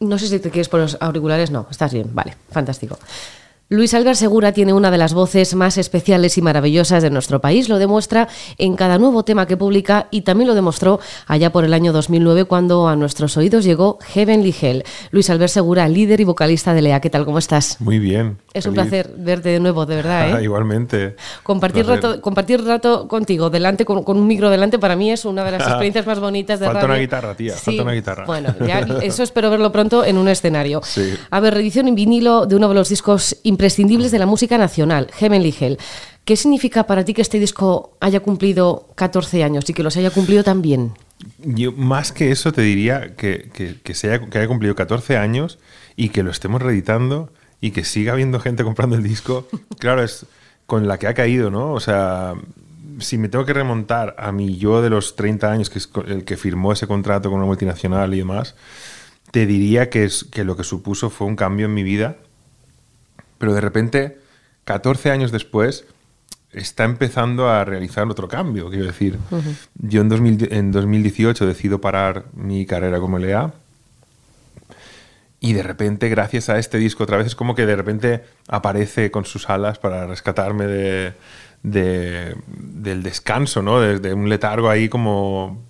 No 0.00 0.18
sé 0.18 0.28
si 0.28 0.38
te 0.38 0.50
quieres 0.50 0.68
por 0.68 0.80
los 0.80 0.98
auriculares, 1.00 1.50
no, 1.50 1.66
estás 1.70 1.92
bien, 1.92 2.10
vale, 2.12 2.36
fantástico. 2.50 2.98
Luis 3.68 3.94
Albert 3.94 4.16
Segura 4.16 4.52
tiene 4.52 4.72
una 4.72 4.92
de 4.92 4.96
las 4.96 5.12
voces 5.12 5.56
más 5.56 5.76
especiales 5.76 6.38
y 6.38 6.42
maravillosas 6.42 7.02
de 7.02 7.10
nuestro 7.10 7.40
país. 7.40 7.68
Lo 7.68 7.80
demuestra 7.80 8.28
en 8.58 8.76
cada 8.76 8.96
nuevo 8.96 9.24
tema 9.24 9.48
que 9.48 9.56
publica 9.56 10.06
y 10.12 10.20
también 10.20 10.46
lo 10.46 10.54
demostró 10.54 11.00
allá 11.26 11.50
por 11.50 11.64
el 11.64 11.74
año 11.74 11.92
2009 11.92 12.44
cuando 12.44 12.86
a 12.86 12.94
nuestros 12.94 13.36
oídos 13.36 13.64
llegó 13.64 13.98
Heavenly 14.14 14.54
Hell. 14.60 14.84
Luis 15.10 15.30
Albert 15.30 15.50
Segura, 15.50 15.88
líder 15.88 16.20
y 16.20 16.24
vocalista 16.24 16.74
de 16.74 16.82
Lea. 16.82 17.00
¿Qué 17.00 17.10
tal? 17.10 17.24
¿Cómo 17.24 17.38
estás? 17.38 17.80
Muy 17.80 17.98
bien. 17.98 18.38
Es 18.54 18.66
un 18.66 18.74
placer 18.74 19.10
verte 19.18 19.48
de 19.48 19.58
nuevo, 19.58 19.84
de 19.84 19.96
verdad. 19.96 20.38
¿eh? 20.38 20.42
Igualmente. 20.44 21.16
Compartir 21.42 21.86
rato, 21.86 22.20
compartir 22.22 22.64
rato 22.64 23.08
contigo, 23.08 23.50
delante, 23.50 23.84
con, 23.84 24.04
un 24.06 24.26
micro 24.28 24.48
delante, 24.48 24.78
para 24.78 24.94
mí 24.94 25.10
es 25.10 25.24
una 25.24 25.42
de 25.42 25.50
las 25.50 25.62
experiencias 25.66 26.06
más 26.06 26.20
bonitas 26.20 26.60
de 26.60 26.66
Falta 26.66 26.84
una 26.84 26.98
guitarra, 26.98 27.34
tía. 27.34 27.54
Falta 27.54 27.82
una 27.82 27.92
guitarra. 27.92 28.26
Bueno, 28.26 28.54
ya, 28.64 28.78
eso 29.02 29.24
espero 29.24 29.50
verlo 29.50 29.72
pronto 29.72 30.04
en 30.04 30.18
un 30.18 30.28
escenario. 30.28 30.80
Sí. 30.84 31.14
A 31.30 31.40
ver, 31.40 31.52
reedición 31.52 31.88
en 31.88 31.96
vinilo 31.96 32.46
de 32.46 32.54
uno 32.54 32.68
de 32.68 32.74
los 32.74 32.88
discos 32.88 33.36
imprescindibles 33.56 34.10
de 34.10 34.18
la 34.18 34.26
música 34.26 34.58
nacional, 34.58 35.08
Heavenly 35.14 35.54
Hell. 35.58 35.78
¿Qué 36.26 36.36
significa 36.36 36.86
para 36.86 37.04
ti 37.06 37.14
que 37.14 37.22
este 37.22 37.38
disco 37.38 37.96
haya 38.00 38.20
cumplido 38.20 38.88
14 38.96 39.42
años 39.44 39.64
y 39.70 39.72
que 39.72 39.82
los 39.82 39.96
haya 39.96 40.10
cumplido 40.10 40.44
tan 40.44 40.60
bien? 40.60 40.92
Yo 41.38 41.72
más 41.72 42.12
que 42.12 42.30
eso 42.30 42.52
te 42.52 42.60
diría 42.60 43.16
que, 43.16 43.48
que, 43.82 43.94
se 43.94 44.12
haya, 44.12 44.26
que 44.26 44.36
haya 44.36 44.46
cumplido 44.46 44.74
14 44.74 45.16
años 45.16 45.58
y 45.96 46.10
que 46.10 46.22
lo 46.22 46.30
estemos 46.30 46.60
reeditando 46.60 47.32
y 47.62 47.70
que 47.70 47.84
siga 47.84 48.12
habiendo 48.12 48.40
gente 48.40 48.62
comprando 48.62 48.96
el 48.96 49.02
disco. 49.02 49.48
Claro, 49.78 50.02
es 50.02 50.26
con 50.66 50.86
la 50.86 50.98
que 50.98 51.06
ha 51.06 51.14
caído, 51.14 51.50
¿no? 51.50 51.72
O 51.72 51.80
sea, 51.80 52.34
si 52.98 53.16
me 53.16 53.28
tengo 53.28 53.46
que 53.46 53.54
remontar 53.54 54.16
a 54.18 54.32
mi 54.32 54.58
yo 54.58 54.82
de 54.82 54.90
los 54.90 55.16
30 55.16 55.50
años, 55.50 55.70
que 55.70 55.78
es 55.78 55.88
el 56.06 56.24
que 56.24 56.36
firmó 56.36 56.72
ese 56.72 56.86
contrato 56.86 57.30
con 57.30 57.38
una 57.38 57.46
multinacional 57.46 58.12
y 58.12 58.18
demás, 58.18 58.54
te 59.30 59.46
diría 59.46 59.88
que, 59.88 60.04
es, 60.04 60.24
que 60.24 60.44
lo 60.44 60.56
que 60.56 60.64
supuso 60.64 61.08
fue 61.08 61.26
un 61.26 61.36
cambio 61.36 61.66
en 61.66 61.74
mi 61.74 61.84
vida 61.84 62.16
pero 63.38 63.54
de 63.54 63.60
repente, 63.60 64.18
14 64.64 65.10
años 65.10 65.32
después, 65.32 65.84
está 66.56 66.84
empezando 66.84 67.48
a 67.48 67.64
realizar 67.64 68.08
otro 68.08 68.28
cambio. 68.28 68.70
Quiero 68.70 68.86
decir, 68.86 69.18
yo 69.74 70.00
en, 70.00 70.72
2018 70.72 71.46
decido 71.46 71.80
parar 71.80 72.24
mi 72.34 72.66
carrera 72.66 72.98
como 72.98 73.18
LEA. 73.18 73.52
Y 75.38 75.52
de 75.52 75.62
repente, 75.62 76.08
gracias 76.08 76.48
a 76.48 76.58
este 76.58 76.78
disco, 76.78 77.04
otra 77.04 77.18
vez 77.18 77.26
es 77.26 77.34
como 77.34 77.54
que 77.54 77.66
de 77.66 77.76
repente 77.76 78.24
aparece 78.48 79.10
con 79.10 79.26
sus 79.26 79.50
alas 79.50 79.78
para 79.78 80.06
rescatarme 80.06 80.66
de, 80.66 81.14
del 81.62 83.02
descanso, 83.02 83.60
¿no? 83.60 83.80
De, 83.80 84.14
un 84.14 84.30
letargo 84.30 84.70
ahí 84.70 84.88
como 84.88 85.62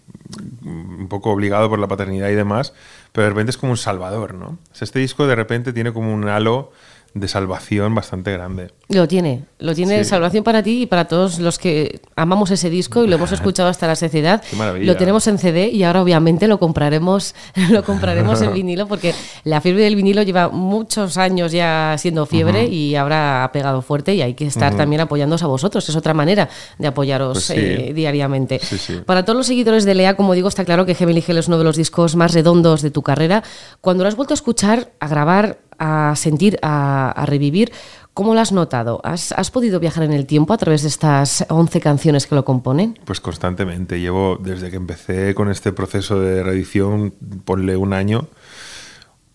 un 0.65 1.09
poco 1.09 1.31
obligado 1.31 1.69
por 1.69 1.79
la 1.79 1.89
paternidad 1.89 2.29
y 2.29 2.35
demás, 2.35 2.75
pero 3.13 3.25
de 3.25 3.31
repente 3.31 3.51
es 3.51 3.57
como 3.57 3.73
un 3.73 3.79
salvador, 3.79 4.35
¿no? 4.35 4.59
este 4.79 4.99
disco 4.99 5.27
de 5.27 5.37
repente 5.37 5.73
tiene 5.73 5.93
como 5.93 6.13
un 6.13 6.29
halo 6.29 6.73
de 7.15 7.29
salvación 7.29 7.95
bastante 7.95 8.33
grande. 8.33 8.71
Lo 8.89 9.09
tiene, 9.09 9.45
lo 9.59 9.75
tiene 9.75 9.99
de 9.99 10.05
salvación 10.05 10.45
para 10.45 10.63
ti 10.63 10.83
y 10.83 10.87
para 10.87 11.07
todos 11.07 11.39
los 11.39 11.59
que 11.59 12.01
amamos 12.15 12.51
ese 12.51 12.71
disco 12.71 13.05
y 13.05 13.09
lo 13.09 13.17
hemos 13.17 13.33
escuchado 13.39 13.69
hasta 13.69 13.87
la 13.87 13.97
saciedad. 13.97 14.43
Lo 14.79 14.97
tenemos 14.97 15.27
en 15.27 15.39
CD 15.39 15.69
y 15.69 15.83
ahora 15.83 16.03
obviamente 16.03 16.47
lo 16.47 16.59
compraremos, 16.59 17.35
lo 17.71 17.83
compraremos 17.85 18.43
en 18.43 18.53
vinilo 18.55 18.87
porque 18.87 19.15
la 19.45 19.61
fiebre 19.61 19.85
del 19.85 19.97
vinilo 19.97 20.23
lleva 20.23 20.49
muchos 20.49 21.17
años 21.17 21.53
ya 21.53 21.97
siendo 21.99 22.27
fiebre 22.27 22.67
y 22.67 22.95
ahora 22.95 23.45
ha 23.45 23.53
pegado 23.53 23.83
fuerte 23.83 24.15
y 24.15 24.23
hay 24.23 24.35
que 24.35 24.47
estar 24.47 24.77
también 24.77 25.01
apoyándoos 25.01 25.43
a 25.43 25.47
vosotros. 25.47 25.89
Es 25.89 25.97
otra 25.97 26.15
manera 26.15 26.49
de 26.79 26.87
apoyaros 26.87 27.47
pues 27.47 27.51
eh, 27.59 27.93
diariamente. 27.95 28.61
para 29.05 29.25
todos 29.25 29.37
los 29.37 29.47
seguidores 29.47 29.85
de 29.85 29.95
Lea, 29.95 30.17
como 30.17 30.35
digo, 30.35 30.49
está 30.49 30.65
claro 30.65 30.87
que 30.87 30.95
Heavenly 30.95 31.25
Hell 31.27 31.39
es 31.39 31.49
uno 31.49 31.59
de 31.59 31.65
los 31.65 31.77
discos 31.77 32.15
más 32.15 32.33
redondos 32.35 32.83
de 32.83 32.91
tu 32.91 33.03
carrera. 33.03 33.43
Cuando 33.81 34.05
lo 34.05 34.09
has 34.09 34.17
vuelto 34.17 34.35
a 34.35 34.37
escuchar, 34.37 34.93
a 35.01 35.09
grabar, 35.09 35.59
a 35.79 36.15
sentir, 36.17 36.59
a, 36.63 37.25
revivir. 37.27 37.73
¿Cómo 38.15 38.35
lo 38.35 38.41
has 38.41 38.53
notado? 38.53 39.01
¿Has, 39.05 39.51
podido 39.51 39.79
viajar 39.79 40.05
en 40.05 40.13
el 40.13 40.27
tiempo 40.27 40.55
a 40.55 40.57
través 40.57 40.83
de 40.83 40.89
estas 40.89 41.45
11 41.49 41.81
canciones 41.81 42.27
que 42.27 42.35
lo 42.35 42.45
componen? 42.45 42.99
Pues 43.05 43.21
constantemente. 43.21 44.01
Llevo, 44.01 44.39
desde 44.41 44.71
que 44.71 44.77
empecé 44.77 45.35
con 45.35 45.51
este 45.51 45.73
proceso 45.73 46.19
de 46.19 46.43
reedición, 46.43 47.13
ponle 47.45 47.77
un 47.77 47.93
año, 47.93 48.29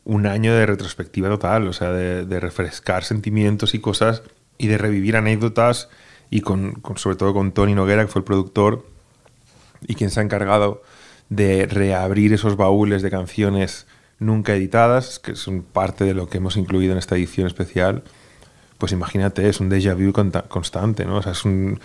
un 0.04 0.26
año 0.26 0.56
de 0.56 0.66
retrospectiva 0.66 1.30
total, 1.30 1.68
o 1.68 1.74
sea, 1.74 1.92
de, 1.92 2.40
refrescar 2.40 3.04
sentimientos 3.04 3.76
y 3.76 3.80
cosas 3.80 4.24
y 4.58 4.68
de 4.68 4.78
revivir 4.78 5.16
anécdotas 5.16 5.90
y 6.32 6.42
con, 6.42 6.82
sobre 6.96 7.18
todo 7.18 7.34
con 7.34 7.52
Tony 7.52 7.76
Noguera, 7.76 8.04
que 8.04 8.12
fue 8.12 8.22
el 8.22 8.26
productor 8.26 8.86
y 9.88 9.96
quien 9.96 10.10
se 10.10 10.20
ha 10.20 10.24
encargado 10.24 10.82
de 11.30 11.66
reabrir 11.66 12.34
esos 12.34 12.58
baúles 12.58 13.02
de 13.02 13.12
canciones 13.12 13.86
nunca 14.22 14.56
editadas, 14.56 15.20
que 15.20 15.36
son 15.36 15.64
parte 15.64 16.06
de 16.06 16.14
lo 16.14 16.30
que 16.30 16.38
hemos 16.38 16.56
incluido 16.56 16.94
en 16.94 17.00
esta 17.00 17.16
edición 17.16 17.48
especial, 17.48 18.04
pues 18.78 18.92
imagínate, 18.92 19.50
es 19.50 19.60
un 19.60 19.70
déjà 19.70 19.96
vu 19.96 20.14
constante, 20.48 21.06
¿no? 21.06 21.18
O 21.18 21.22
sea, 21.22 21.34
es 21.34 21.44
un, 21.44 21.80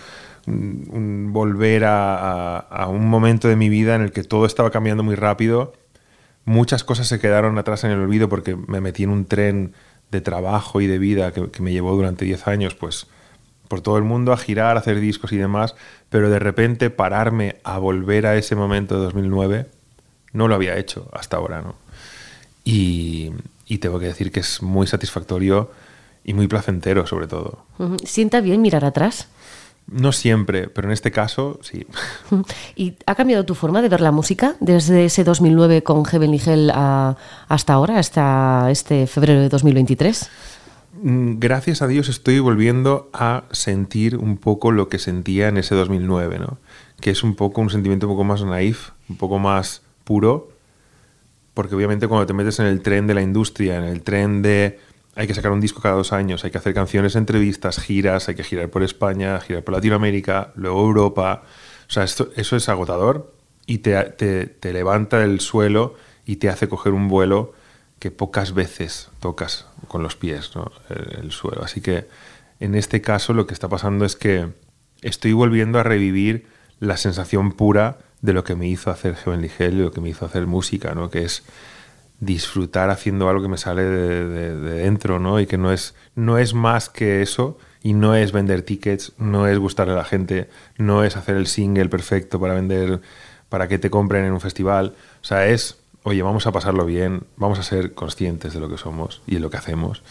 volver 0.45 1.83
a, 1.85 2.87
un 2.89 3.09
momento 3.09 3.47
de 3.47 3.55
mi 3.55 3.69
vida 3.69 3.95
en 3.95 4.01
el 4.01 4.11
que 4.11 4.23
todo 4.23 4.45
estaba 4.45 4.71
cambiando 4.71 5.03
muy 5.03 5.15
rápido. 5.15 5.73
Muchas 6.45 6.83
cosas 6.83 7.07
se 7.07 7.19
quedaron 7.19 7.57
atrás 7.57 7.83
en 7.83 7.91
el 7.91 7.99
olvido 7.99 8.29
porque 8.29 8.55
me 8.55 8.81
metí 8.81 9.03
en 9.03 9.09
un 9.09 9.25
tren 9.25 9.73
de 10.11 10.21
trabajo 10.21 10.79
y 10.79 10.87
de 10.87 10.99
vida 10.99 11.33
que, 11.33 11.49
que 11.51 11.61
me 11.61 11.71
llevó 11.71 11.95
durante 11.95 12.23
10 12.23 12.47
años, 12.47 12.75
pues 12.75 13.07
por 13.67 13.81
todo 13.81 13.97
el 13.97 14.03
mundo 14.03 14.31
a 14.31 14.37
girar, 14.37 14.77
a 14.77 14.79
hacer 14.79 14.99
discos 14.99 15.33
y 15.33 15.37
demás, 15.37 15.75
pero 16.09 16.29
de 16.29 16.39
repente 16.39 16.89
pararme 16.89 17.57
a 17.63 17.79
volver 17.79 18.25
a 18.25 18.37
ese 18.37 18.55
momento 18.55 18.95
de 18.95 19.05
2009 19.05 19.67
no 20.33 20.47
lo 20.47 20.55
había 20.55 20.77
hecho 20.77 21.09
hasta 21.13 21.37
ahora, 21.37 21.61
¿no? 21.61 21.86
Y, 22.67 23.77
tengo 23.79 23.99
que 23.99 24.07
decir 24.07 24.31
que 24.31 24.39
es 24.39 24.61
muy 24.61 24.87
satisfactorio 24.87 25.71
y 26.23 26.33
muy 26.33 26.47
placentero 26.47 27.05
sobre 27.07 27.27
todo. 27.27 27.65
¿Sienta 28.03 28.41
bien 28.41 28.61
mirar 28.61 28.83
atrás? 28.85 29.27
No 29.89 30.11
siempre, 30.11 30.67
pero 30.67 30.89
en 30.89 30.91
este 30.91 31.11
caso 31.11 31.59
sí. 31.61 31.87
¿Y 32.75 32.95
ha 33.05 33.15
cambiado 33.15 33.45
tu 33.45 33.55
forma 33.55 33.81
de 33.81 33.87
ver 33.87 34.01
la 34.01 34.11
música 34.11 34.55
desde 34.59 35.05
ese 35.05 35.23
2009 35.23 35.83
con 35.83 36.03
Heavenly 36.03 36.41
Hell 36.45 36.71
hasta 36.73 37.73
ahora, 37.73 37.99
hasta 37.99 38.69
este 38.69 39.07
febrero 39.07 39.39
de 39.39 39.47
2023? 39.47 40.29
Mm, 41.01 41.39
gracias 41.39 41.81
a 41.81 41.87
Dios 41.87 42.09
estoy 42.09 42.39
volviendo 42.39 43.09
a 43.13 43.43
sentir 43.51 44.17
un 44.17 44.37
poco 44.37 44.71
lo 44.71 44.89
que 44.89 44.99
sentía 44.99 45.47
en 45.47 45.57
ese 45.57 45.75
2009, 45.75 46.39
¿no? 46.39 46.57
que 46.99 47.11
es 47.11 47.23
un 47.23 47.35
poco 47.35 47.61
un 47.61 47.69
sentimiento 47.69 48.07
un 48.07 48.13
poco 48.13 48.23
más 48.23 48.43
naif, 48.43 48.89
un 49.09 49.17
poco 49.17 49.39
más 49.39 49.81
puro, 50.03 50.49
porque 51.57 51.73
obviamente 51.73 52.07
cuando 52.07 52.27
te 52.27 52.33
metes 52.33 52.59
en 52.59 52.67
el 52.67 52.83
tren 52.83 53.07
de 53.07 53.15
la 53.15 53.23
industria, 53.23 53.77
en 53.77 53.85
el 53.85 54.03
tren 54.03 54.43
de 54.43 54.79
hay 55.15 55.25
que 55.25 55.33
sacar 55.33 55.51
un 55.51 55.59
disco 55.59 55.81
cada 55.81 55.95
dos 55.95 56.13
años, 56.13 56.45
hay 56.45 56.51
que 56.51 56.59
hacer 56.59 56.75
canciones, 56.75 57.15
entrevistas, 57.15 57.79
giras, 57.79 58.29
hay 58.29 58.35
que 58.35 58.43
girar 58.43 58.69
por 58.69 58.83
España, 58.83 59.39
girar 59.39 59.63
por 59.63 59.73
Latinoamérica, 59.73 60.51
luego 60.53 60.81
Europa, 60.81 61.41
o 61.87 61.91
sea, 61.91 62.03
esto, 62.03 62.29
eso 62.35 62.55
es 62.55 62.69
agotador 62.69 63.33
y 63.65 63.79
te, 63.79 63.95
te, 64.03 64.71
levanta 64.71 65.17
del 65.17 65.39
suelo 65.39 65.95
y 66.27 66.35
te 66.35 66.47
hace 66.47 66.69
coger 66.69 66.93
un 66.93 67.07
vuelo 67.07 67.53
que 67.97 68.11
pocas 68.11 68.53
veces 68.53 69.09
tocas 69.19 69.65
con 69.87 70.03
los 70.03 70.15
pies 70.15 70.51
el, 71.19 71.31
suelo. 71.31 71.63
Así 71.63 71.81
que 71.81 72.07
en 72.59 72.75
este 72.75 73.01
caso 73.01 73.33
lo 73.33 73.47
que 73.47 73.55
está 73.55 73.67
pasando 73.67 74.05
es 74.05 74.15
que 74.15 74.49
estoy 75.01 75.33
volviendo 75.33 75.79
a 75.79 75.83
revivir 75.83 76.45
la 76.79 76.97
sensación 76.97 77.51
pura 77.51 77.97
de 78.21 78.33
lo 78.33 78.43
que 78.43 78.55
me 78.55 78.67
hizo 78.67 78.91
hacer 78.91 79.15
Heavenly 79.15 79.51
Hell 79.57 79.75
y 79.75 79.83
lo 79.83 79.91
que 79.91 80.01
me 80.01 80.09
hizo 80.09 80.25
hacer 80.25 80.47
música, 80.47 80.93
¿no? 80.95 81.09
Que 81.09 81.23
es 81.23 81.43
disfrutar 82.19 82.89
haciendo 82.89 83.29
algo 83.29 83.43
que 83.43 83.47
me 83.47 83.57
sale 83.57 83.83
de, 83.83 84.55
dentro, 84.55 85.19
¿no? 85.19 85.39
Y 85.39 85.45
que 85.45 85.57
no 85.57 85.71
es, 85.71 85.95
no 86.15 86.37
es 86.37 86.53
más 86.53 86.89
que 86.89 87.21
eso 87.21 87.57
y 87.83 87.93
no 87.93 88.15
es 88.15 88.31
vender 88.31 88.63
tickets, 88.63 89.13
no 89.17 89.47
es 89.47 89.59
gustarle 89.59 89.93
a 89.93 89.97
la 89.97 90.03
gente, 90.03 90.49
no 90.77 91.03
es 91.03 91.15
hacer 91.15 91.35
el 91.35 91.47
single 91.47 91.89
perfecto 91.89 92.39
para 92.39 92.55
vender, 92.55 93.01
para 93.49 93.67
que 93.67 93.77
te 93.77 93.89
compren 93.89 94.25
en 94.25 94.33
un 94.33 94.41
festival. 94.41 94.95
O 95.21 95.25
sea, 95.25 95.47
es, 95.47 95.77
oye, 96.03 96.23
vamos 96.23 96.47
a 96.47 96.51
pasarlo 96.51 96.85
bien, 96.85 97.23
vamos 97.37 97.59
a 97.59 97.63
ser 97.63 97.93
conscientes 97.93 98.53
de 98.53 98.59
lo 98.59 98.69
que 98.69 98.77
somos 98.77 99.21
y 99.27 99.35
de 99.35 99.39
lo 99.39 99.49
que 99.49 99.57
hacemos. 99.57 100.01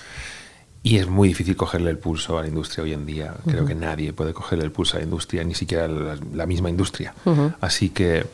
Y 0.86 0.98
es 0.98 1.08
muy 1.08 1.26
difícil 1.26 1.56
cogerle 1.56 1.90
el 1.90 1.98
pulso 1.98 2.38
a 2.38 2.42
la 2.42 2.48
industria 2.48 2.84
hoy 2.84 2.92
en 2.92 3.06
día. 3.06 3.34
Creo 3.44 3.66
que 3.66 3.74
nadie 3.74 4.12
puede 4.12 4.32
cogerle 4.32 4.64
el 4.64 4.70
pulso 4.70 4.96
a 4.96 5.00
la 5.00 5.04
industria, 5.04 5.42
ni 5.42 5.52
siquiera 5.52 5.88
la, 5.88 6.46
misma 6.46 6.70
industria. 6.70 7.12
Así 7.60 7.88
que 7.88 8.24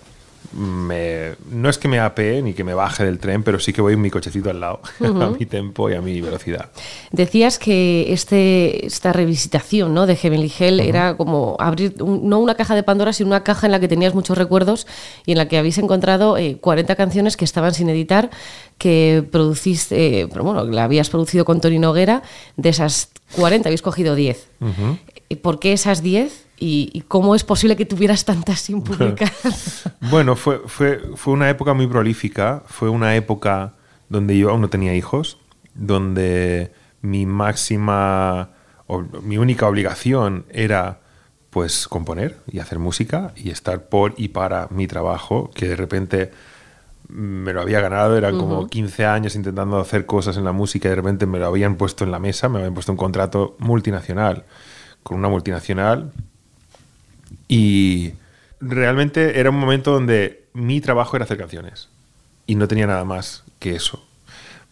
no 0.55 1.69
es 1.69 1.79
que 1.79 1.89
me 1.89 1.99
apee 1.99 2.43
ni 2.43 2.53
que 2.55 2.65
me 2.65 2.75
baje 2.75 3.05
del 3.05 3.19
tren, 3.19 3.43
pero 3.43 3.59
sí 3.59 3.73
que 3.73 3.81
voy 3.81 3.95
en 3.95 4.01
mi 4.01 4.11
cochecito 4.11 4.51
al 4.51 4.61
lado, 4.61 4.81
a 5.01 5.31
mi 5.31 5.47
tempo 5.47 5.91
y 5.91 5.95
a 5.95 6.01
mi 6.01 6.21
velocidad. 6.21 6.71
Decías 7.11 7.59
que 7.59 8.13
este, 8.13 8.87
esta 8.87 9.13
revisitación 9.13 9.95
¿no? 9.95 10.07
de 10.07 10.17
Heavenly 10.17 10.53
Hell 10.59 10.81
era 10.81 11.17
como 11.17 11.57
abrir 11.59 11.95
no 12.03 12.39
una 12.39 12.55
caja 12.55 12.75
de 12.75 12.83
Pandora, 12.83 13.13
sino 13.13 13.29
una 13.29 13.45
caja 13.45 13.67
en 13.67 13.73
la 13.73 13.81
que 13.81 13.89
tenías 13.89 14.15
muchos 14.15 14.37
recuerdos 14.37 14.87
y 15.27 15.33
en 15.33 15.39
la 15.39 15.49
que 15.49 15.59
habéis 15.59 15.79
encontrado 15.79 16.37
40 16.61 16.93
eh, 16.93 16.97
canciones 16.97 17.37
que 17.37 17.45
estaban 17.45 17.75
sin 17.75 17.89
editar, 17.89 18.31
que 18.79 19.25
produciste, 19.31 20.21
eh, 20.21 20.25
bueno, 20.27 20.65
la 20.65 20.85
habías 20.85 21.09
producido 21.09 21.45
con 21.45 21.61
Tony 21.61 21.79
Noguera. 21.79 22.23
De 22.57 22.69
esas 22.69 23.11
40 23.37 23.69
habéis 23.69 23.83
cogido 23.83 24.15
10. 24.15 24.49
¿Por 25.37 25.59
qué 25.59 25.73
esas 25.73 26.03
10? 26.03 26.47
¿Y, 26.59 27.03
cómo 27.09 27.35
es 27.35 27.43
posible 27.43 27.75
que 27.75 27.87
tuvieras 27.87 28.25
tantas 28.25 28.61
sin 28.61 28.83
publicar? 28.83 29.33
bueno, 30.11 30.37
fue, 30.37 30.61
fue, 30.67 31.01
fue 31.17 31.33
una 31.33 31.51
época 31.51 31.75
muy 31.75 31.89
prolífica, 31.89 32.63
fue 32.67 32.89
una 32.89 33.17
época 33.17 33.75
donde 34.09 34.39
yo 34.39 34.51
aún 34.51 34.61
no 34.61 34.69
tenía 34.69 34.95
hijos, 34.95 35.39
donde 35.75 36.73
mi 37.01 37.27
máxima 37.27 38.51
o 38.87 39.03
mi 39.23 39.39
única 39.39 39.67
obligación 39.67 40.45
era 40.51 41.01
pues 41.51 41.89
componer 41.89 42.39
y 42.51 42.61
hacer 42.61 42.79
música 42.79 43.33
y 43.37 43.51
estar 43.51 43.89
por 43.89 44.15
y 44.17 44.29
para 44.29 44.69
mi 44.71 44.87
trabajo, 44.87 45.51
que 45.55 45.69
de 45.69 45.77
repente 45.77 46.31
me 47.09 47.53
lo 47.53 47.61
había 47.61 47.81
ganado, 47.81 48.17
eran 48.17 48.39
como 48.39 48.69
15 48.69 49.05
años 49.05 49.35
intentando 49.35 49.79
hacer 49.79 50.07
cosas 50.07 50.37
en 50.39 50.45
la 50.45 50.53
música 50.53 50.89
y 50.89 50.91
de 50.91 50.97
repente 50.97 51.27
me 51.27 51.39
lo 51.39 51.47
habían 51.47 51.77
puesto 51.77 52.05
en 52.05 52.11
la 52.11 52.19
mesa, 52.19 52.49
me 52.49 52.59
habían 52.59 52.73
puesto 52.73 52.93
un 52.93 52.97
contrato 52.97 53.57
multinacional 53.59 54.45
con 55.03 55.19
una 55.19 55.29
multinacional 55.29 56.13
y 57.49 58.13
realmente 58.61 59.41
era 59.41 59.51
un 59.51 59.59
momento 59.59 59.93
donde 59.93 60.45
mi 60.55 60.81
trabajo 60.81 61.17
era 61.17 61.25
hacer 61.25 61.39
canciones 61.39 61.89
y 62.47 62.55
no 62.55 62.69
tenía 62.69 62.87
nada 62.87 63.05
más 63.05 63.45
que 63.59 63.75
eso. 63.75 64.05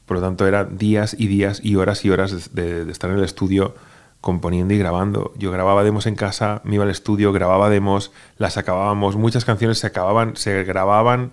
Por 0.07 0.17
lo 0.17 0.23
tanto, 0.23 0.47
eran 0.47 0.77
días 0.77 1.15
y 1.19 1.29
días 1.29 1.61
y 1.63 1.77
horas 1.77 2.05
y 2.05 2.11
horas 2.11 2.55
de, 2.55 2.91
estar 2.91 3.11
en 3.11 3.19
el 3.19 3.25
estudio 3.25 3.75
componiendo 4.21 4.75
y 4.75 4.79
grabando. 4.79 5.33
Yo 5.37 5.53
grababa 5.53 5.85
demos 5.85 6.07
en 6.07 6.17
casa, 6.17 6.61
me 6.65 6.75
iba 6.75 6.85
al 6.85 6.91
estudio, 6.91 7.33
grababa 7.33 7.71
demos, 7.71 8.11
las 8.37 8.57
acabábamos, 8.57 9.17
muchas 9.17 9.45
canciones 9.45 9.79
se 9.79 9.87
acababan, 9.87 10.37
se 10.37 10.65
grababan, 10.65 11.31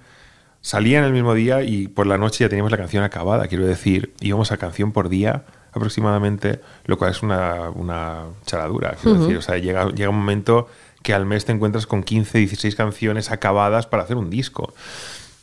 salían 0.61 1.03
el 1.03 1.11
mismo 1.11 1.33
día 1.33 1.63
y 1.63 1.87
por 1.87 2.05
la 2.05 2.17
noche 2.17 2.43
ya 2.43 2.49
teníamos 2.49 2.71
la 2.71 2.77
canción 2.77 3.03
acabada. 3.03 3.47
Quiero 3.47 3.65
decir, 3.65 4.13
íbamos 4.21 4.51
a 4.51 4.57
canción 4.57 4.91
por 4.91 5.09
día 5.09 5.43
aproximadamente, 5.71 6.61
lo 6.85 6.97
cual 6.97 7.11
es 7.11 7.21
una, 7.21 7.69
una 7.69 8.25
charadura. 8.45 8.95
Quiero 9.01 9.19
decir, 9.19 9.37
o 9.37 9.41
sea, 9.41 9.57
llega, 9.57 9.89
llega 9.89 10.09
un 10.09 10.17
momento 10.17 10.67
que 11.03 11.13
al 11.13 11.25
mes 11.25 11.45
te 11.45 11.51
encuentras 11.51 11.87
con 11.87 12.03
15, 12.03 12.37
16 12.39 12.75
canciones 12.75 13.31
acabadas 13.31 13.87
para 13.87 14.03
hacer 14.03 14.17
un 14.17 14.29
disco. 14.29 14.73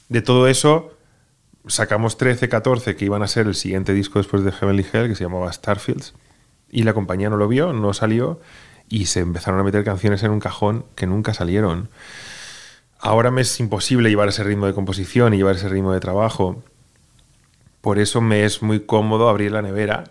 De 0.09 0.21
todo 0.21 0.49
eso, 0.49 0.94
sacamos 1.67 2.19
13, 2.19 2.49
14 2.49 2.97
que 2.97 3.05
iban 3.05 3.23
a 3.23 3.29
ser 3.29 3.47
el 3.47 3.55
siguiente 3.55 3.93
disco 3.93 4.19
después 4.19 4.44
de 4.44 4.53
Heavenly 4.53 4.87
Hell, 4.93 5.09
que 5.09 5.15
se 5.15 5.25
llamaba 5.25 5.53
Starfields, 5.53 6.15
y 6.71 6.82
la 6.82 6.93
compañía 6.93 7.31
no 7.31 7.37
lo 7.37 7.49
vio, 7.49 7.73
no 7.73 7.94
salió, 7.94 8.41
y 8.88 9.06
se 9.06 9.21
empezaron 9.21 9.61
a 9.61 9.65
meter 9.65 9.85
canciones 9.85 10.23
en 10.23 10.31
un 10.31 10.41
cajón 10.41 10.85
que 10.94 11.06
nunca 11.06 11.35
salieron. 11.35 11.88
Ahora 12.99 13.31
me 13.31 13.43
es 13.43 13.61
imposible 13.61 14.09
llevar 14.09 14.29
ese 14.29 14.44
ritmo 14.44 14.67
de 14.67 14.75
composición 14.75 15.35
y 15.35 15.38
llevar 15.38 15.56
ese 15.56 15.69
ritmo 15.69 15.93
de 15.93 16.00
trabajo. 16.00 16.62
Por 17.84 17.98
eso 17.98 18.22
me 18.22 18.46
es 18.46 18.62
muy 18.62 18.81
cómodo 18.81 19.28
abrir 19.28 19.52
la 19.52 19.60
nevera 19.60 20.04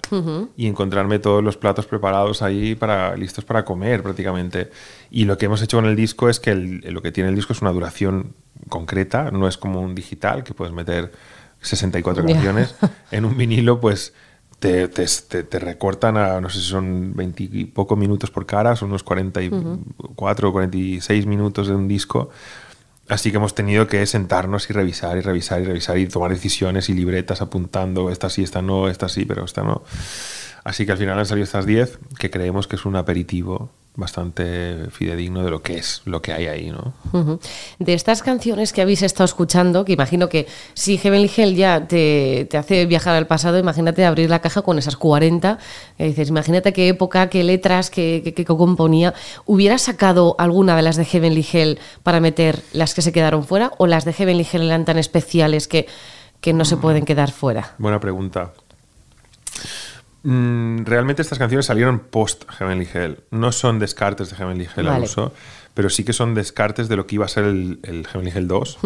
y 0.55 0.67
encontrarme 0.67 1.17
todos 1.17 1.43
los 1.43 1.57
platos 1.57 1.87
preparados 1.87 2.43
ahí 2.43 2.75
para 2.75 3.15
listos 3.15 3.45
para 3.45 3.65
comer 3.65 4.03
prácticamente. 4.03 4.69
Y 5.09 5.25
lo 5.25 5.39
que 5.39 5.47
hemos 5.47 5.59
hecho 5.63 5.77
con 5.77 5.87
el 5.87 5.95
disco 5.95 6.29
es 6.29 6.39
que 6.39 6.53
lo 6.53 7.01
que 7.01 7.11
tiene 7.11 7.31
el 7.31 7.35
disco 7.35 7.51
es 7.51 7.63
una 7.63 7.71
duración 7.71 8.35
concreta, 8.69 9.31
no 9.31 9.47
es 9.47 9.57
como 9.57 9.81
un 9.81 9.95
digital 9.95 10.43
que 10.43 10.53
puedes 10.53 10.71
meter 10.71 11.13
64 11.61 12.23
canciones. 12.23 12.75
En 13.09 13.25
un 13.25 13.35
vinilo, 13.35 13.81
pues 13.81 14.13
te, 14.59 14.87
te, 14.87 15.57
recortan 15.57 16.15
a, 16.15 16.39
no 16.41 16.51
sé 16.51 16.59
si 16.59 16.65
son 16.65 17.15
20 17.15 17.43
y 17.51 17.65
poco 17.65 17.95
minutos 17.95 18.29
por 18.29 18.45
cara, 18.45 18.75
son 18.75 18.89
unos 18.89 19.01
44 19.01 20.47
o 20.47 20.51
46 20.51 21.25
minutos 21.25 21.69
de 21.69 21.73
un 21.73 21.87
disco. 21.87 22.29
Así 23.09 23.31
que 23.31 23.37
hemos 23.37 23.53
tenido 23.53 23.87
que 23.87 24.05
sentarnos 24.05 24.69
y 24.69 24.73
revisar 24.73 25.17
y 25.17 25.21
revisar 25.21 25.61
y 25.61 25.65
revisar 25.65 25.97
y 25.97 26.07
tomar 26.07 26.31
decisiones 26.31 26.89
y 26.89 26.93
libretas 26.93 27.41
apuntando, 27.41 28.09
esta 28.09 28.29
sí, 28.29 28.43
esta 28.43 28.61
no, 28.61 28.87
esta 28.87 29.09
sí, 29.09 29.25
pero 29.25 29.43
esta 29.43 29.63
no. 29.63 29.83
Así 30.63 30.85
que 30.85 30.93
al 30.93 30.97
final 30.97 31.19
han 31.19 31.25
salido 31.25 31.43
estas 31.43 31.65
10, 31.65 31.99
que 32.17 32.31
creemos 32.31 32.67
que 32.67 32.77
es 32.77 32.85
un 32.85 32.95
aperitivo 32.95 33.71
bastante 33.95 34.89
fidedigno 34.89 35.43
de 35.43 35.51
lo 35.51 35.61
que 35.61 35.77
es, 35.77 36.01
lo 36.05 36.21
que 36.21 36.33
hay 36.33 36.47
ahí, 36.47 36.71
¿no? 36.71 36.93
De 37.77 37.93
estas 37.93 38.23
canciones 38.23 38.73
que 38.73 38.81
habéis 38.81 39.03
estado 39.03 39.25
escuchando, 39.25 39.85
que 39.85 39.93
imagino 39.93 40.29
que 40.29 40.47
si 40.73 40.97
Heavenly 40.97 41.29
Hell 41.35 41.55
ya 41.55 41.87
te, 41.87 42.47
hace 42.57 42.85
viajar 42.87 43.15
al 43.15 43.27
pasado, 43.27 43.59
imagínate 43.59 44.03
abrir 44.03 44.29
la 44.29 44.39
caja 44.39 44.63
con 44.63 44.79
esas 44.79 44.97
40, 44.97 45.59
dices, 45.99 46.29
imagínate 46.29 46.73
qué 46.73 46.87
época, 46.87 47.29
qué 47.29 47.43
letras, 47.43 47.91
qué, 47.91 48.33
qué, 48.35 48.45
componía. 48.45 49.13
¿Hubieras 49.45 49.83
sacado 49.83 50.35
alguna 50.39 50.75
de 50.75 50.81
las 50.81 50.95
de 50.95 51.05
Heavenly 51.05 51.45
Hell 51.51 51.79
para 52.01 52.19
meter 52.19 52.61
las 52.73 52.95
que 52.95 53.03
se 53.03 53.11
quedaron 53.11 53.43
fuera 53.43 53.71
o 53.77 53.85
las 53.85 54.05
de 54.05 54.13
Heavenly 54.13 54.47
Hell 54.51 54.63
eran 54.63 54.85
tan 54.85 54.97
especiales 54.97 55.67
que, 55.67 55.87
que 56.41 56.53
no 56.53 56.65
se 56.65 56.77
pueden 56.77 57.05
quedar 57.05 57.31
fuera? 57.31 57.75
Buena 57.77 57.99
pregunta. 57.99 58.53
Mm, 60.23 60.85
realmente 60.85 61.21
estas 61.21 61.37
canciones 61.37 61.65
salieron 61.65 61.99
post 61.99 62.49
Heavenly 62.49 62.87
Hell. 62.91 63.19
No 63.29 63.51
son 63.51 63.77
descartes 63.79 64.29
de 64.29 64.37
Heavenly 64.37 64.67
Hell 64.75 64.87
al 64.87 65.03
uso, 65.03 65.33
pero 65.73 65.89
sí 65.89 66.03
que 66.03 66.13
son 66.13 66.33
descartes 66.33 66.87
de 66.87 66.95
lo 66.95 67.05
que 67.05 67.15
iba 67.15 67.25
a 67.25 67.29
ser 67.29 67.43
el, 67.43 67.79
el 67.83 68.07
Heavenly 68.07 68.31
Hell 68.31 68.47
2. 68.47 68.79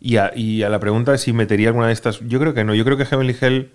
y, 0.00 0.16
a, 0.16 0.68
la 0.68 0.80
pregunta 0.80 1.12
de 1.12 1.18
si 1.18 1.32
metería 1.32 1.68
alguna 1.68 1.88
de 1.88 1.92
estas, 1.92 2.20
yo 2.20 2.40
creo 2.40 2.54
que 2.54 2.64
no. 2.64 2.74
Yo 2.74 2.84
creo 2.84 2.96
que 2.96 3.04
Heavenly 3.04 3.36
Hell 3.38 3.72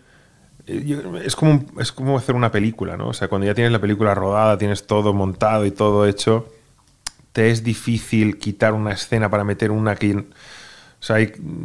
eh, 0.65 1.21
es, 1.23 1.35
como, 1.35 1.65
es 1.79 1.91
como 1.91 2.17
hacer 2.17 2.33
una 2.33 2.51
película, 2.51 2.97
¿no? 2.97 3.09
O 3.09 3.13
sea, 3.13 3.27
cuando 3.27 3.45
ya 3.45 3.53
tienes 3.53 3.71
la 3.71 3.79
película 3.79 4.15
rodada, 4.15 4.57
tienes 4.57 4.88
todo 4.88 5.13
montado 5.13 5.65
y 5.67 5.71
todo 5.71 6.07
hecho, 6.07 6.51
te 7.33 7.51
es 7.51 7.63
difícil 7.63 8.39
quitar 8.39 8.73
una 8.73 8.94
escena 8.94 9.29
para 9.29 9.44
meter 9.44 9.69
una 9.69 9.95
que 9.95 10.25
o 11.00 11.04
sea, 11.04 11.18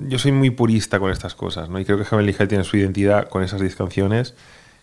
yo 0.08 0.18
soy 0.18 0.32
muy 0.32 0.50
purista 0.50 1.00
con 1.00 1.10
estas 1.10 1.34
cosas, 1.34 1.68
¿no? 1.68 1.80
Y 1.80 1.84
creo 1.84 1.98
que 1.98 2.04
Heavenly 2.04 2.36
Hell 2.38 2.48
tiene 2.48 2.62
su 2.62 2.76
identidad 2.76 3.28
con 3.28 3.42
esas 3.42 3.60
10 3.60 3.74
canciones. 3.74 4.34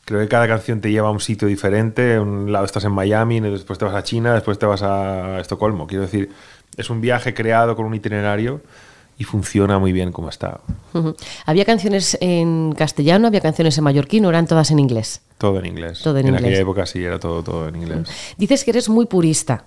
Creo 0.03 0.19
que 0.19 0.27
cada 0.27 0.47
canción 0.47 0.81
te 0.81 0.91
lleva 0.91 1.07
a 1.07 1.11
un 1.11 1.21
sitio 1.21 1.47
diferente. 1.47 2.19
Un 2.19 2.51
lado 2.51 2.65
estás 2.65 2.83
en 2.83 2.91
Miami, 2.91 3.39
después 3.39 3.79
te 3.79 3.85
vas 3.85 3.95
a 3.95 4.03
China, 4.03 4.33
después 4.33 4.59
te 4.59 4.65
vas 4.65 4.81
a 4.81 5.39
Estocolmo. 5.39 5.87
Quiero 5.87 6.03
decir, 6.03 6.29
es 6.75 6.89
un 6.89 6.99
viaje 6.99 7.33
creado 7.33 7.75
con 7.75 7.85
un 7.85 7.93
itinerario 7.93 8.61
y 9.17 9.23
funciona 9.23 9.79
muy 9.79 9.93
bien 9.93 10.11
como 10.11 10.29
está. 10.29 10.59
¿Había 11.45 11.63
canciones 11.63 12.17
en 12.19 12.73
castellano, 12.73 13.27
había 13.27 13.39
canciones 13.39 13.77
en 13.77 13.83
mallorquín 13.83 14.25
o 14.25 14.29
eran 14.29 14.47
todas 14.47 14.71
en 14.71 14.79
inglés? 14.79 15.21
Todo 15.41 15.57
en 15.57 15.65
inglés. 15.65 16.05
en, 16.05 16.35
aquella 16.35 16.59
época 16.59 16.85
sí 16.85 17.03
era 17.03 17.19
todo, 17.19 17.41
todo 17.41 17.67
en 17.67 17.75
inglés. 17.77 18.07
Dices 18.37 18.63
que 18.63 18.69
eres 18.69 18.89
muy 18.89 19.07
purista. 19.07 19.65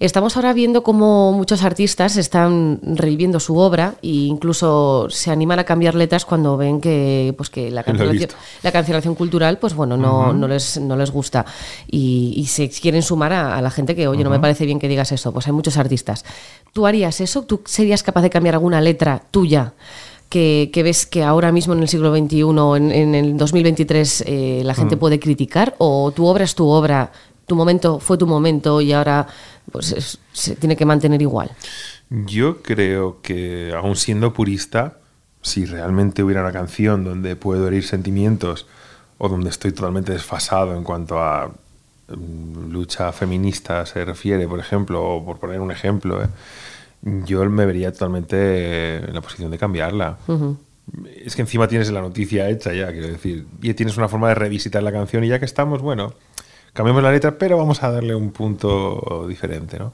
Estamos 0.00 0.34
ahora 0.36 0.52
viendo 0.52 0.82
cómo 0.82 1.32
muchos 1.32 1.62
artistas 1.62 2.16
están 2.16 2.80
reviviendo 2.82 3.38
su 3.38 3.56
obra 3.56 3.94
e 4.02 4.08
incluso 4.08 5.06
se 5.10 5.30
animan 5.30 5.60
a 5.60 5.64
cambiar 5.64 5.94
letras 5.94 6.24
cuando 6.24 6.56
ven 6.56 6.80
que, 6.80 7.32
pues, 7.36 7.48
que 7.48 7.70
la, 7.70 7.82
cancelación, 7.84 8.30
la 8.64 8.72
cancelación 8.72 9.14
cultural 9.14 9.58
pues 9.58 9.74
bueno, 9.74 9.96
no, 9.96 10.32
no, 10.32 10.48
les, 10.48 10.80
no 10.80 10.96
les 10.96 11.12
gusta 11.12 11.44
y, 11.86 12.44
se 12.48 12.68
quieren 12.68 13.02
sumar 13.02 13.32
a, 13.32 13.60
la 13.60 13.70
gente 13.70 13.94
que, 13.94 14.08
oye, 14.08 14.24
no 14.24 14.30
me 14.30 14.40
parece 14.40 14.66
bien 14.66 14.78
que 14.80 14.88
digas 14.88 15.12
eso. 15.12 15.32
Pues 15.32 15.46
hay 15.46 15.52
muchos 15.52 15.76
artistas. 15.76 16.24
¿Tú 16.72 16.86
harías 16.86 17.20
eso? 17.20 17.42
¿Tú 17.42 17.62
serías 17.64 18.02
capaz 18.02 18.22
de 18.22 18.30
cambiar 18.30 18.56
alguna 18.56 18.80
letra 18.80 19.22
tuya? 19.30 19.74
Que, 20.28 20.70
ves 20.82 21.06
que 21.06 21.22
ahora 21.22 21.52
mismo 21.52 21.74
en 21.74 21.80
el 21.80 21.88
siglo 21.88 22.14
XXI, 22.14 22.40
en, 22.76 22.90
en 22.90 23.14
el 23.14 23.36
2023, 23.36 24.24
eh, 24.26 24.62
la 24.64 24.74
gente 24.74 24.96
mm. 24.96 24.98
puede 24.98 25.20
criticar? 25.20 25.74
¿O 25.78 26.12
tu 26.12 26.26
obra 26.26 26.44
es 26.44 26.54
tu 26.54 26.68
obra, 26.68 27.12
tu 27.46 27.56
momento 27.56 28.00
fue 28.00 28.18
tu 28.18 28.26
momento 28.26 28.80
y 28.80 28.92
ahora 28.92 29.26
pues, 29.70 30.18
se 30.32 30.56
tiene 30.56 30.76
que 30.76 30.84
mantener 30.84 31.22
igual? 31.22 31.50
Yo 32.10 32.62
creo 32.62 33.20
que, 33.22 33.72
aún 33.76 33.96
siendo 33.96 34.32
purista, 34.32 34.98
si 35.42 35.66
realmente 35.66 36.22
hubiera 36.22 36.42
una 36.42 36.52
canción 36.52 37.04
donde 37.04 37.36
puedo 37.36 37.68
herir 37.68 37.84
sentimientos 37.84 38.66
o 39.18 39.28
donde 39.28 39.50
estoy 39.50 39.72
totalmente 39.72 40.12
desfasado 40.12 40.74
en 40.74 40.84
cuanto 40.84 41.18
a 41.18 41.50
mm, 42.08 42.70
lucha 42.70 43.12
feminista 43.12 43.86
se 43.86 44.04
refiere, 44.04 44.48
por 44.48 44.58
ejemplo, 44.58 45.02
o 45.02 45.24
por 45.24 45.38
poner 45.38 45.60
un 45.60 45.70
ejemplo, 45.70 46.22
¿eh? 46.22 46.28
Yo 47.04 47.44
me 47.50 47.66
vería 47.66 47.92
totalmente 47.92 48.96
en 48.96 49.14
la 49.14 49.20
posición 49.20 49.50
de 49.50 49.58
cambiarla. 49.58 50.18
Es 51.24 51.36
que 51.36 51.42
encima 51.42 51.68
tienes 51.68 51.90
la 51.90 52.00
noticia 52.00 52.48
hecha 52.48 52.72
ya, 52.72 52.90
quiero 52.92 53.08
decir, 53.08 53.46
y 53.62 53.72
tienes 53.74 53.96
una 53.96 54.08
forma 54.08 54.28
de 54.28 54.34
revisitar 54.34 54.82
la 54.82 54.92
canción 54.92 55.24
y 55.24 55.28
ya 55.28 55.38
que 55.38 55.44
estamos, 55.44 55.82
bueno, 55.82 56.14
cambiamos 56.72 57.02
la 57.02 57.12
letra, 57.12 57.38
pero 57.38 57.56
vamos 57.56 57.82
a 57.82 57.90
darle 57.90 58.14
un 58.14 58.32
punto 58.32 59.26
diferente, 59.28 59.78
¿no? 59.78 59.92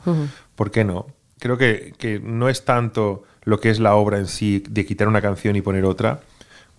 ¿Por 0.55 0.71
qué 0.71 0.85
no? 0.85 1.07
Creo 1.39 1.57
que, 1.57 1.95
que, 1.97 2.21
no 2.21 2.49
es 2.49 2.65
tanto 2.65 3.25
lo 3.43 3.61
que 3.61 3.71
es 3.71 3.81
la 3.81 3.95
obra 3.95 4.19
en 4.19 4.27
sí, 4.27 4.63
de 4.69 4.85
quitar 4.85 5.09
una 5.09 5.23
canción 5.23 5.57
y 5.57 5.63
poner 5.63 5.85
otra, 5.85 6.21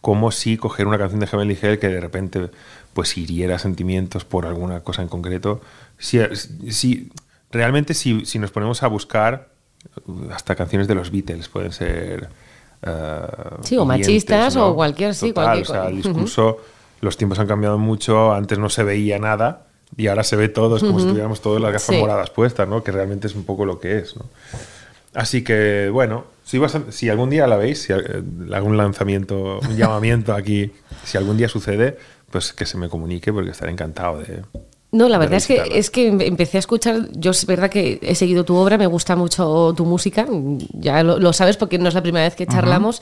como 0.01 0.31
si 0.31 0.57
coger 0.57 0.87
una 0.87 0.97
canción 0.97 1.19
de 1.19 1.27
Heavenly 1.27 1.57
Hell 1.61 1.79
que 1.79 1.87
de 1.87 2.01
repente 2.01 2.49
pues 2.93 3.17
hiriera 3.17 3.59
sentimientos 3.59 4.25
por 4.25 4.45
alguna 4.45 4.81
cosa 4.81 5.01
en 5.01 5.07
concreto. 5.07 5.61
Si, 5.97 6.19
si 6.69 7.11
realmente 7.51 7.93
si, 7.93 8.25
si 8.25 8.39
nos 8.39 8.51
ponemos 8.51 8.83
a 8.83 8.87
buscar 8.87 9.50
hasta 10.31 10.55
canciones 10.55 10.87
de 10.87 10.95
los 10.95 11.11
Beatles 11.11 11.49
pueden 11.49 11.71
ser... 11.71 12.29
Uh, 12.83 13.63
sí, 13.63 13.77
o 13.77 13.85
machistas 13.85 14.55
o 14.55 14.73
cualquier, 14.73 15.13
sí, 15.13 15.33
cualquier. 15.33 15.63
O 15.63 15.71
sea, 15.71 15.87
el 15.87 15.97
discurso, 15.97 16.57
los 17.01 17.15
tiempos 17.15 17.37
han 17.37 17.47
cambiado 17.47 17.77
mucho, 17.77 18.33
antes 18.33 18.57
no 18.57 18.69
se 18.69 18.83
veía 18.83 19.19
nada 19.19 19.67
y 19.97 20.07
ahora 20.07 20.23
se 20.23 20.35
ve 20.35 20.49
todo, 20.49 20.77
es 20.77 20.83
como 20.83 20.99
si 20.99 21.05
tuviéramos 21.05 21.41
todas 21.41 21.61
las 21.61 21.73
gafas 21.73 21.95
moradas 21.97 22.29
puestas, 22.29 22.67
¿no? 22.67 22.83
Que 22.83 22.91
realmente 22.91 23.27
es 23.27 23.35
un 23.35 23.43
poco 23.43 23.65
lo 23.65 23.79
que 23.79 23.99
es, 23.99 24.15
¿no? 24.15 24.25
Así 25.13 25.43
que, 25.43 25.89
bueno, 25.91 26.23
si, 26.45 26.59
si 26.89 27.09
algún 27.09 27.29
día 27.29 27.45
la 27.45 27.57
veis, 27.57 27.83
si 27.83 27.93
hago 27.93 28.65
un 28.65 28.77
lanzamiento, 28.77 29.59
un 29.59 29.75
llamamiento 29.75 30.33
aquí, 30.33 30.71
si 31.03 31.17
algún 31.17 31.37
día 31.37 31.49
sucede, 31.49 31.97
pues 32.31 32.53
que 32.53 32.65
se 32.65 32.77
me 32.77 32.87
comunique 32.87 33.33
porque 33.33 33.51
estaré 33.51 33.73
encantado 33.73 34.19
de, 34.19 34.43
no, 34.91 35.07
la 35.07 35.17
verdad 35.17 35.37
es 35.37 35.47
que, 35.47 35.63
es 35.71 35.89
que 35.89 36.07
empecé 36.07 36.57
a 36.57 36.59
escuchar, 36.59 37.07
yo 37.13 37.31
es 37.31 37.45
verdad 37.45 37.69
que 37.69 37.99
he 38.01 38.13
seguido 38.13 38.43
tu 38.43 38.55
obra, 38.55 38.77
me 38.77 38.87
gusta 38.87 39.15
mucho 39.15 39.73
tu 39.75 39.85
música, 39.85 40.27
ya 40.73 41.01
lo, 41.01 41.31
sabes 41.31 41.55
porque 41.55 41.77
no 41.77 41.87
es 41.87 41.93
la 41.93 42.01
primera 42.01 42.25
vez 42.25 42.35
que 42.35 42.45
charlamos. 42.45 43.01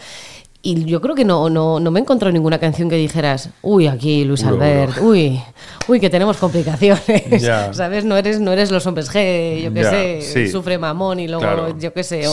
Y 0.62 0.84
yo 0.84 1.00
creo 1.00 1.16
que 1.16 1.24
no, 1.24 1.50
no, 1.50 1.80
no 1.80 1.90
me 1.90 2.02
encontró 2.02 2.30
ninguna 2.34 2.60
canción 2.60 2.90
que 2.90 2.98
dijeras, 2.98 3.50
uy, 3.62 3.88
aquí 3.88 4.26
Luis 4.26 4.44
Albert, 4.44 4.98
uy, 5.02 5.40
uy, 5.88 6.02
que 6.02 6.10
tenemos 6.10 6.36
complicaciones, 6.36 7.44
¿sabes? 7.72 8.04
No 8.04 8.18
eres, 8.18 8.42
no 8.42 8.52
eres 8.52 8.70
los 8.70 8.86
hombres 8.86 9.10
G, 9.10 9.64
yo 9.64 9.74
qué 9.74 10.22
sé, 10.22 10.52
sufre 10.52 10.78
mamón 10.78 11.22
y 11.22 11.30
luego, 11.30 11.78
yo 11.80 11.94
qué 11.94 12.04
sé, 12.04 12.24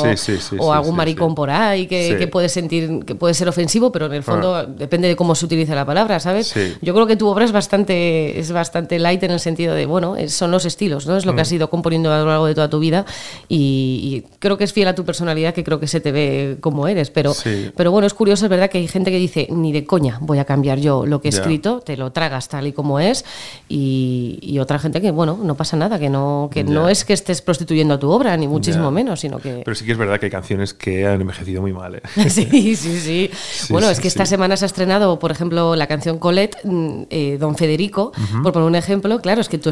o, 0.59 0.73
algún 0.73 0.97
maricón 0.97 1.37
por 1.37 1.51
ahí 1.51 1.87
que, 1.87 2.17
que, 2.19 2.27
puede 2.27 2.49
sentir, 2.49 3.05
que 3.05 3.15
puede 3.15 3.33
ser 3.33 3.49
ofensivo, 3.49 3.93
pero 3.93 4.07
en 4.07 4.15
el 4.15 4.25
fondo 4.25 4.57
ah. 4.57 4.67
depende 4.67 5.07
de 5.07 5.15
cómo 5.15 5.37
se 5.37 5.45
utilice 5.45 5.77
la 5.77 5.87
palabra, 5.87 6.19
¿sabes? 6.19 6.53
Yo 6.83 6.95
creo 6.95 7.07
que 7.07 7.15
tu 7.15 7.29
obra 7.29 7.45
es 7.45 7.53
bastante, 7.53 8.41
es 8.41 8.51
bastante 8.51 8.99
light 8.99 9.23
en 9.23 9.31
el 9.31 9.41
sentido 9.41 9.77
de, 9.77 9.87
bueno, 9.87 10.17
son 10.27 10.51
los 10.51 10.65
estilos, 10.65 11.07
¿no? 11.07 11.17
Es 11.17 11.27
lo 11.27 11.37
que 11.37 11.43
has 11.43 11.53
mm. 11.53 11.57
ido 11.57 11.71
componiendo 11.71 12.13
a 12.13 12.19
lo 12.19 12.27
largo 12.27 12.47
de 12.47 12.57
toda 12.57 12.69
tu 12.69 12.81
vida 12.81 13.05
y, 13.49 14.25
creo 14.41 14.59
que 14.59 14.65
es 14.65 14.73
fiel 14.73 14.89
a 14.89 14.97
tu 14.97 15.05
personalidad, 15.05 15.55
que 15.55 15.63
creo 15.63 15.79
que 15.79 15.87
se 15.87 16.01
te 16.01 16.11
ve 16.11 16.57
como 16.61 16.89
eres, 16.89 17.11
pero, 17.11 17.33
pero 17.77 17.93
bueno, 17.93 18.07
es 18.07 18.16
curioso, 18.17 18.47
es 18.47 18.51
verdad 18.51 18.69
que 18.71 18.79
hay 18.79 18.89
gente 18.89 19.11
que 19.11 19.19
dice, 19.19 19.49
ni 19.51 19.73
de 19.73 19.85
coña 19.85 20.19
voy 20.21 20.39
a 20.39 20.45
cambiar 20.45 20.79
yo 20.79 21.07
lo 21.07 21.21
que 21.21 21.29
he 21.29 21.31
escrito, 21.31 21.81
te 21.81 21.97
lo 21.97 22.13
tragas 22.13 22.49
tal 22.49 22.67
y 22.67 22.73
como 22.73 22.99
es, 22.99 23.25
y, 23.69 24.59
otra 24.61 24.79
gente 24.79 25.03
que, 25.03 25.11
bueno, 25.11 25.39
no 25.41 25.55
pasa 25.55 25.77
nada, 25.77 25.99
que 25.99 26.09
no, 26.09 26.49
que 26.51 26.65
no 26.65 26.89
es 26.89 27.05
que 27.05 27.13
estés 27.13 27.43
prostituyendo 27.43 27.95
a 27.95 27.99
tu 27.99 28.11
obra, 28.11 28.37
ni 28.37 28.49
muchísimo 28.49 28.91
menos, 28.91 29.21
sino 29.21 29.39
que... 29.39 29.63
Pero 29.65 29.75
sí 29.75 29.85
que 29.85 29.93
es 29.93 29.99
verdad 29.99 30.19
que 30.19 30.27
hay 30.27 30.33
canciones 30.33 30.73
que 30.73 31.07
han 31.07 31.21
envejecido 31.21 31.61
muy 31.61 31.73
mal. 31.73 31.97
¿eh? 31.97 32.03
sí, 32.31 32.75
sí, 32.75 32.99
sí, 32.99 33.31
Bueno, 33.69 33.91
es 33.91 34.01
que 34.01 34.09
esta 34.09 34.25
semana 34.25 34.57
se 34.57 34.65
ha 34.65 34.67
estrenado, 34.67 35.19
por 35.19 35.31
ejemplo, 35.31 35.77
la 35.77 35.87
canción 35.87 36.19
Colette, 36.19 36.57
mm, 36.65 37.03
eh, 37.11 37.37
Don 37.39 37.55
Federico, 37.55 38.13
por 38.43 38.53
poner 38.53 38.67
un 38.67 38.75
ejemplo, 38.75 39.21
claro, 39.21 39.41
es 39.41 39.49
que 39.49 39.59
tú, 39.59 39.71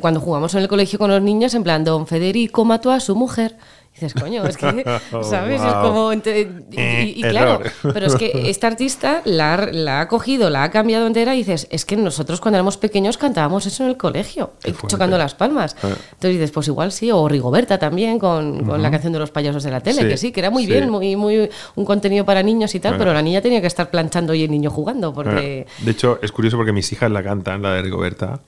cuando 0.00 0.20
jugamos 0.20 0.54
en 0.54 0.62
el 0.62 0.68
colegio 0.68 0.98
con 0.98 1.10
los 1.10 1.22
niños, 1.22 1.54
en 1.54 1.62
plan, 1.62 1.84
Don 1.84 2.06
Federico 2.06 2.64
mató 2.64 2.90
a 2.90 3.00
su 3.00 3.14
mujer 3.14 3.56
dices, 4.02 4.20
coño, 4.20 4.44
es 4.44 4.56
que, 4.56 4.84
¿sabes? 5.22 5.62
Es 5.62 5.72
como... 5.74 6.12
Y, 6.12 7.22
claro, 7.22 7.60
pero 7.92 8.06
es 8.06 8.16
que 8.16 8.32
esta 8.50 8.66
artista 8.66 9.22
la, 9.24 9.68
la, 9.70 10.00
ha 10.00 10.08
cogido, 10.08 10.50
la 10.50 10.64
ha 10.64 10.70
cambiado 10.70 11.06
entera 11.06 11.34
y 11.34 11.38
dices, 11.38 11.66
es 11.70 11.84
que 11.84 11.96
nosotros 11.96 12.40
cuando 12.40 12.56
éramos 12.56 12.76
pequeños 12.76 13.18
cantábamos 13.18 13.66
eso 13.66 13.84
en 13.84 13.90
el 13.90 13.96
colegio, 13.96 14.52
chocando 14.88 15.18
las 15.18 15.34
palmas. 15.34 15.76
Ah. 15.82 15.88
Entonces 15.88 16.32
dices, 16.32 16.50
pues 16.50 16.68
igual 16.68 16.92
sí, 16.92 17.10
o 17.10 17.28
Rigoberta 17.28 17.78
también 17.78 18.18
con, 18.18 18.64
con 18.64 18.82
la 18.82 18.90
canción 18.90 19.12
de 19.12 19.18
los 19.18 19.30
payasos 19.30 19.62
de 19.62 19.70
la 19.70 19.80
tele, 19.80 20.08
que 20.08 20.16
sí, 20.16 20.32
que 20.32 20.40
era 20.40 20.50
muy 20.50 20.66
bien, 20.66 20.90
muy, 20.90 21.16
muy 21.16 21.50
un 21.74 21.84
contenido 21.84 22.24
para 22.24 22.42
niños 22.42 22.74
y 22.74 22.80
tal, 22.80 22.94
ah. 22.94 22.98
pero 22.98 23.12
la 23.12 23.22
niña 23.22 23.40
tenía 23.40 23.60
que 23.60 23.66
estar 23.66 23.90
planchando 23.90 24.34
y 24.34 24.42
el 24.44 24.50
niño 24.50 24.70
jugando. 24.70 25.12
porque 25.12 25.66
ah. 25.68 25.82
De 25.84 25.90
hecho, 25.90 26.18
es 26.22 26.32
curioso 26.32 26.56
porque 26.56 26.72
mis 26.72 26.90
hijas 26.92 27.10
la 27.10 27.22
cantan, 27.22 27.62
la 27.62 27.74
de 27.74 27.82
Rigoberta. 27.82 28.40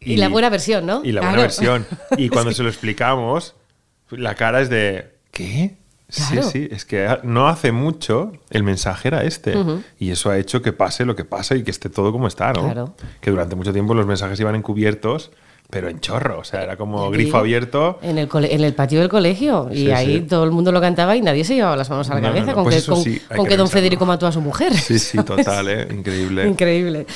Y, 0.00 0.16
la 0.16 0.28
buena 0.28 0.48
versión, 0.48 0.86
¿no? 0.86 1.02
Y 1.04 1.12
la 1.12 1.20
buena 1.20 1.42
versión. 1.42 1.86
Y 2.16 2.30
cuando 2.30 2.52
se 2.52 2.62
lo 2.62 2.70
explicamos, 2.70 3.54
la 4.10 4.34
cara 4.34 4.60
es 4.60 4.68
de, 4.68 5.14
¿qué? 5.30 5.76
Sí, 6.08 6.42
sí, 6.42 6.68
es 6.70 6.84
que 6.84 7.18
no 7.22 7.46
hace 7.46 7.70
mucho 7.70 8.32
el 8.50 8.64
mensaje 8.64 9.08
era 9.08 9.22
este. 9.22 9.54
Y 9.98 10.10
eso 10.10 10.30
ha 10.30 10.38
hecho 10.38 10.60
que 10.60 10.72
pase 10.72 11.04
lo 11.04 11.14
que 11.14 11.24
pasa 11.24 11.54
y 11.54 11.62
que 11.62 11.70
esté 11.70 11.88
todo 11.88 12.10
como 12.10 12.26
está, 12.26 12.52
¿no? 12.52 12.64
Claro. 12.64 12.94
Que 13.20 13.30
durante 13.30 13.54
mucho 13.54 13.72
tiempo 13.72 13.94
los 13.94 14.06
mensajes 14.06 14.40
iban 14.40 14.56
encubiertos 14.56 15.30
pero 15.70 15.88
en 15.88 16.00
chorro, 16.00 16.40
o 16.40 16.44
sea, 16.44 16.62
era 16.62 16.76
como 16.76 17.10
grifo 17.10 17.38
abierto. 17.38 17.98
En 18.02 18.18
el, 18.18 18.28
en 18.32 18.64
el 18.64 18.74
patio 18.74 19.00
del 19.00 19.08
colegio, 19.08 19.68
y 19.72 19.90
ahí 19.90 20.20
todo 20.22 20.44
el 20.44 20.50
mundo 20.50 20.72
lo 20.72 20.80
cantaba 20.80 21.16
y 21.16 21.22
nadie 21.22 21.44
se 21.44 21.54
llevaba 21.54 21.76
las 21.76 21.88
manos 21.88 22.10
a 22.10 22.14
la 22.14 22.20
cabeza 22.20 22.52
con, 22.52 22.64
pues 22.64 22.84
que, 22.84 23.20
con, 23.36 23.46
que, 23.46 23.56
don 23.56 23.68
Federico 23.68 24.04
mató 24.04 24.26
a 24.26 24.32
su 24.32 24.40
mujer. 24.40 24.74
Sí, 24.74 24.98
sí, 24.98 25.18
total, 25.24 25.68
¿eh? 25.68 25.88
increíble. 25.90 26.48
increíble. 26.48 27.06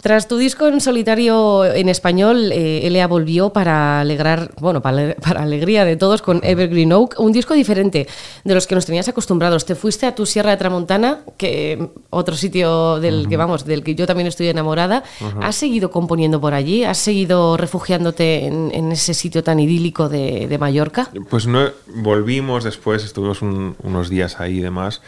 Tras 0.00 0.28
tu 0.28 0.38
disco 0.38 0.68
en 0.68 0.80
solitario 0.80 1.64
en 1.64 1.88
español, 1.88 2.50
eh, 2.52 2.86
Elea 2.86 3.06
volvió 3.06 3.50
para 3.50 4.00
alegrar, 4.00 4.52
bueno, 4.60 4.80
para, 4.80 5.14
para, 5.16 5.42
alegría 5.42 5.84
de 5.84 5.96
todos 5.96 6.22
con 6.22 6.40
Evergreen 6.42 6.92
Oak, 6.92 7.16
un 7.18 7.32
disco 7.32 7.54
diferente 7.54 8.06
de 8.44 8.54
los 8.54 8.66
que 8.66 8.74
nos 8.74 8.86
tenías 8.86 9.08
acostumbrados. 9.08 9.66
Te 9.66 9.74
fuiste 9.74 10.06
a 10.06 10.14
tu 10.14 10.24
Sierra 10.24 10.50
de 10.50 10.56
Tramontana, 10.56 11.20
que 11.36 11.88
otro 12.10 12.36
sitio 12.36 13.00
del 13.00 13.28
que 13.28 13.36
vamos, 13.36 13.64
del 13.64 13.82
que 13.82 13.94
yo 13.94 14.06
también 14.06 14.26
estoy 14.26 14.48
enamorada. 14.48 15.02
¿Has 15.42 15.56
seguido 15.56 15.90
componiendo 15.90 16.40
por 16.40 16.54
allí? 16.54 16.84
¿Has 16.84 16.98
seguido 16.98 17.56
refugiando 17.98 18.14
en, 18.18 18.92
ese 18.92 19.14
sitio 19.14 19.42
tan 19.42 19.60
idílico 19.60 20.08
de, 20.08 20.56
Mallorca? 20.58 21.10
Pues 21.28 21.46
no, 21.46 21.68
volvimos 21.86 22.64
después, 22.64 23.04
estuvimos 23.04 23.42
unos 23.42 24.08
días 24.08 24.40
ahí 24.40 24.58
y 24.58 24.60
demás. 24.60 25.00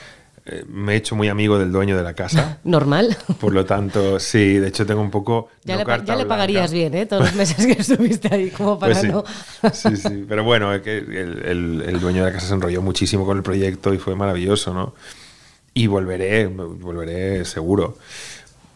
Eh, 0.47 0.65
me 0.67 0.95
he 0.95 0.97
hecho 0.97 1.15
muy 1.15 1.29
amigo 1.29 1.59
del 1.59 1.71
dueño 1.71 1.97
de 1.97 2.03
la 2.03 2.15
casa. 2.15 2.59
Normal. 2.65 3.17
Por 3.39 3.53
lo 3.53 3.67
tanto, 3.67 4.19
sí, 4.19 4.59
de 4.59 4.69
hecho 4.69 4.87
tengo 4.87 5.03
un 5.03 5.11
poco... 5.11 5.49
Ya, 5.65 5.77
le, 5.77 5.85
pagarías 5.85 6.73
bien, 6.73 6.95
¿eh? 6.95 7.05
Todos 7.07 7.25
los 7.25 7.35
meses 7.35 7.67
que 7.67 7.73
estuviste 7.81 8.35
ahí, 8.35 8.51
como 8.51 8.79
para 8.79 8.95
pues 8.95 9.03
sí. 9.03 9.13
no... 9.13 9.25
sí, 9.73 9.97
sí, 9.97 10.25
pero 10.27 10.43
bueno, 10.43 10.73
el, 10.73 10.83
el, 10.83 11.85
el, 11.87 12.01
dueño 12.01 12.25
de 12.25 12.31
la 12.31 12.33
casa 12.33 12.49
se 12.49 12.55
enrolló 12.55 12.81
muchísimo 12.81 13.27
con 13.27 13.37
el 13.37 13.43
proyecto 13.43 13.93
y 13.93 13.99
fue 13.99 14.17
maravilloso, 14.17 14.73
¿no? 14.73 14.95
Y 15.75 15.87
volveré, 15.87 16.47
volveré 16.47 17.45
seguro. 17.45 17.99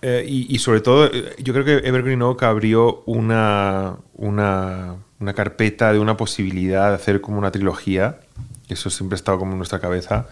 Eh, 0.07 0.23
y, 0.29 0.59
sobre 0.59 0.83
todo, 0.83 1.07
eh, 1.07 1.35
yo 1.43 1.55
creo 1.55 1.65
que 1.65 1.89
Evergreen 1.89 2.21
Oak 2.21 2.43
abrió 2.43 3.03
una, 3.07 3.97
una, 4.13 4.97
una, 5.19 5.33
carpeta 5.33 5.95
de 5.95 5.99
una 5.99 6.15
posibilidad 6.19 6.91
de 6.91 6.97
hacer 6.97 7.23
como 7.23 7.39
una 7.39 7.51
trilogía, 7.51 8.21
eso 8.69 8.91
siempre 8.91 9.15
ha 9.15 9.17
estado 9.17 9.39
como 9.39 9.53
en 9.53 9.57
nuestra 9.57 9.79
cabeza, 9.79 10.27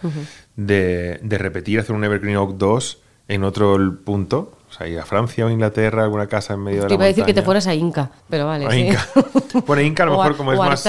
de, 0.55 1.19
de, 1.23 1.37
repetir, 1.39 1.79
hacer 1.79 1.95
un 1.95 2.03
Evergreen 2.03 2.37
Oak 2.37 2.57
2 2.57 3.01
en 3.29 3.43
otro 3.43 3.97
punto, 4.05 4.55
o 4.73 4.75
sea, 4.75 4.87
ir 4.87 4.99
a 4.99 5.05
Francia 5.05 5.45
o 5.45 5.49
Inglaterra, 5.51 6.03
alguna 6.03 6.25
casa 6.25 6.55
en 6.55 6.63
medio 6.63 6.81
de 6.81 6.89
la 6.89 6.93
iba 6.95 7.03
a 7.03 7.07
decir 7.07 7.25
que 7.25 7.33
te 7.33 7.43
fueras 7.43 7.67
a 7.67 7.75
Inca, 7.75 8.09
pero 8.27 8.47
vale. 8.47 8.65
A 8.65 8.75
Inca. 8.75 9.07
Bueno, 9.67 9.83
Inca 9.83 10.01
a 10.01 10.05
lo 10.07 10.13
mejor 10.17 10.35
como 10.35 10.51
es 10.51 10.57
más, 10.57 10.83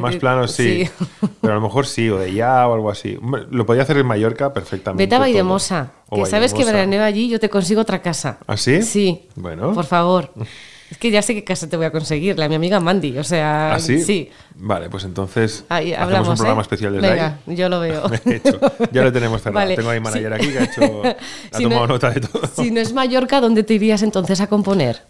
más 0.00 0.16
plano, 0.16 0.46
sí. 0.46 0.86
Pero 1.40 1.54
a 1.54 1.56
lo 1.56 1.62
mejor 1.62 1.86
sí, 1.86 2.10
o 2.10 2.18
de 2.18 2.34
ya 2.34 2.68
o 2.68 2.74
algo 2.74 2.90
así. 2.90 3.18
Lo 3.50 3.64
podía 3.64 3.84
hacer 3.84 3.96
en 3.96 4.06
Mallorca 4.06 4.52
perfectamente. 4.52 5.02
Vete 5.02 5.14
a 5.14 5.18
Vaidemosa, 5.18 5.92
que 6.14 6.26
sabes 6.26 6.52
que 6.52 6.62
veraneo 6.62 7.02
allí 7.02 7.30
yo 7.30 7.40
te 7.40 7.48
consigo 7.48 7.80
otra 7.80 8.02
casa. 8.02 8.36
¿Ah, 8.46 8.58
sí? 8.58 8.82
Sí. 8.82 9.28
Bueno. 9.34 9.72
Por 9.72 9.86
favor. 9.86 10.30
Es 10.92 10.98
que 10.98 11.10
ya 11.10 11.22
sé 11.22 11.32
qué 11.32 11.42
casa 11.42 11.70
te 11.70 11.78
voy 11.78 11.86
a 11.86 11.90
conseguir, 11.90 12.38
la 12.38 12.50
mi 12.50 12.54
amiga 12.54 12.78
Mandy, 12.78 13.16
o 13.16 13.24
sea, 13.24 13.72
¿Ah, 13.72 13.78
sí? 13.78 14.02
sí. 14.02 14.28
Vale, 14.56 14.90
pues 14.90 15.04
entonces 15.04 15.64
Ahí, 15.70 15.94
hablamos, 15.94 16.28
un 16.28 16.34
programa 16.34 16.60
¿eh? 16.60 16.64
especial 16.64 16.92
desde 16.92 17.08
Venga, 17.08 17.38
yo 17.46 17.70
lo 17.70 17.80
veo. 17.80 18.02
Ya 18.92 19.02
lo 19.02 19.10
tenemos 19.10 19.40
cerrado. 19.40 19.74
Tengo 19.74 19.88
ahí 19.88 20.00
manager 20.00 20.34
aquí 20.34 20.48
que 20.48 20.58
ha, 20.58 20.64
hecho, 20.64 21.02
ha 21.52 21.58
tomado 21.58 21.86
nota 21.86 22.10
de 22.10 22.20
todo. 22.20 22.42
Si 22.46 22.70
no 22.70 22.78
es 22.78 22.92
Mallorca, 22.92 23.40
¿dónde 23.40 23.62
te 23.62 23.72
irías 23.72 24.02
entonces 24.02 24.42
a 24.42 24.48
componer? 24.48 25.00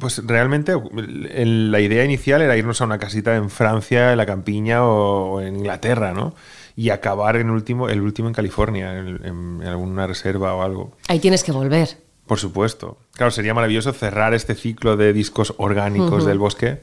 Pues 0.00 0.26
realmente 0.26 0.72
la 0.94 1.80
idea 1.80 2.06
inicial 2.06 2.40
era 2.40 2.56
irnos 2.56 2.80
a 2.80 2.86
una 2.86 2.98
casita 2.98 3.36
en 3.36 3.50
Francia, 3.50 4.12
en 4.12 4.16
la 4.16 4.24
campiña 4.24 4.82
o 4.82 5.42
en 5.42 5.56
Inglaterra, 5.56 6.14
¿no? 6.14 6.34
y 6.74 6.88
acabar 6.88 7.36
en 7.36 7.50
último, 7.50 7.88
el 7.88 8.00
último 8.00 8.28
en 8.28 8.34
California, 8.34 8.96
en, 8.96 9.62
alguna 9.66 10.06
reserva 10.06 10.54
o 10.54 10.62
algo. 10.62 10.92
Ahí 11.08 11.18
tienes 11.18 11.42
que 11.44 11.52
volver. 11.52 12.07
Por 12.28 12.38
supuesto. 12.38 12.98
Claro, 13.14 13.32
sería 13.32 13.54
maravilloso 13.54 13.92
cerrar 13.92 14.34
este 14.34 14.54
ciclo 14.54 14.98
de 14.98 15.14
discos 15.14 15.54
orgánicos 15.56 16.26
del 16.26 16.38
bosque. 16.38 16.82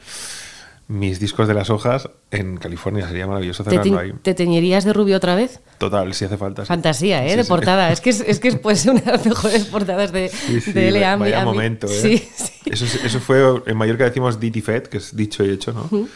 Mis 0.87 1.19
discos 1.19 1.47
de 1.47 1.53
las 1.53 1.69
hojas 1.69 2.09
en 2.31 2.57
California 2.57 3.07
sería 3.07 3.25
maravilloso 3.27 3.63
cerrarlo 3.63 3.99
ahí. 3.99 4.13
¿Te 4.21 4.33
teñirías 4.33 4.85
de 4.85 4.93
rubio 4.93 5.17
otra 5.17 5.35
vez? 5.35 5.59
Total, 5.77 6.13
si 6.13 6.25
hace 6.25 6.37
falta. 6.37 6.65
Fantasía, 6.65 7.25
¿eh? 7.27 7.37
de 7.37 7.45
portada. 7.45 7.91
Es 7.91 8.01
que 8.01 8.09
es, 8.09 8.21
es 8.21 8.39
que 8.39 8.51
puede 8.53 8.75
ser 8.75 8.91
una 8.91 9.01
de 9.01 9.11
las 9.11 9.25
mejores 9.25 9.65
portadas 9.65 10.11
de, 10.11 10.31
de 10.73 10.87
L.A. 10.89 11.15
Vaya 11.15 11.45
momento, 11.45 11.87
¿eh? 11.87 12.27
Eso, 12.65 12.85
eso 12.85 13.19
fue, 13.19 13.61
en 13.67 13.77
Mallorca 13.77 14.03
decimos 14.03 14.39
Diti 14.39 14.61
Fed, 14.61 14.83
que 14.83 14.97
es 14.97 15.15
dicho 15.15 15.43
y 15.43 15.51
hecho, 15.51 15.73
¿no? 15.73 16.07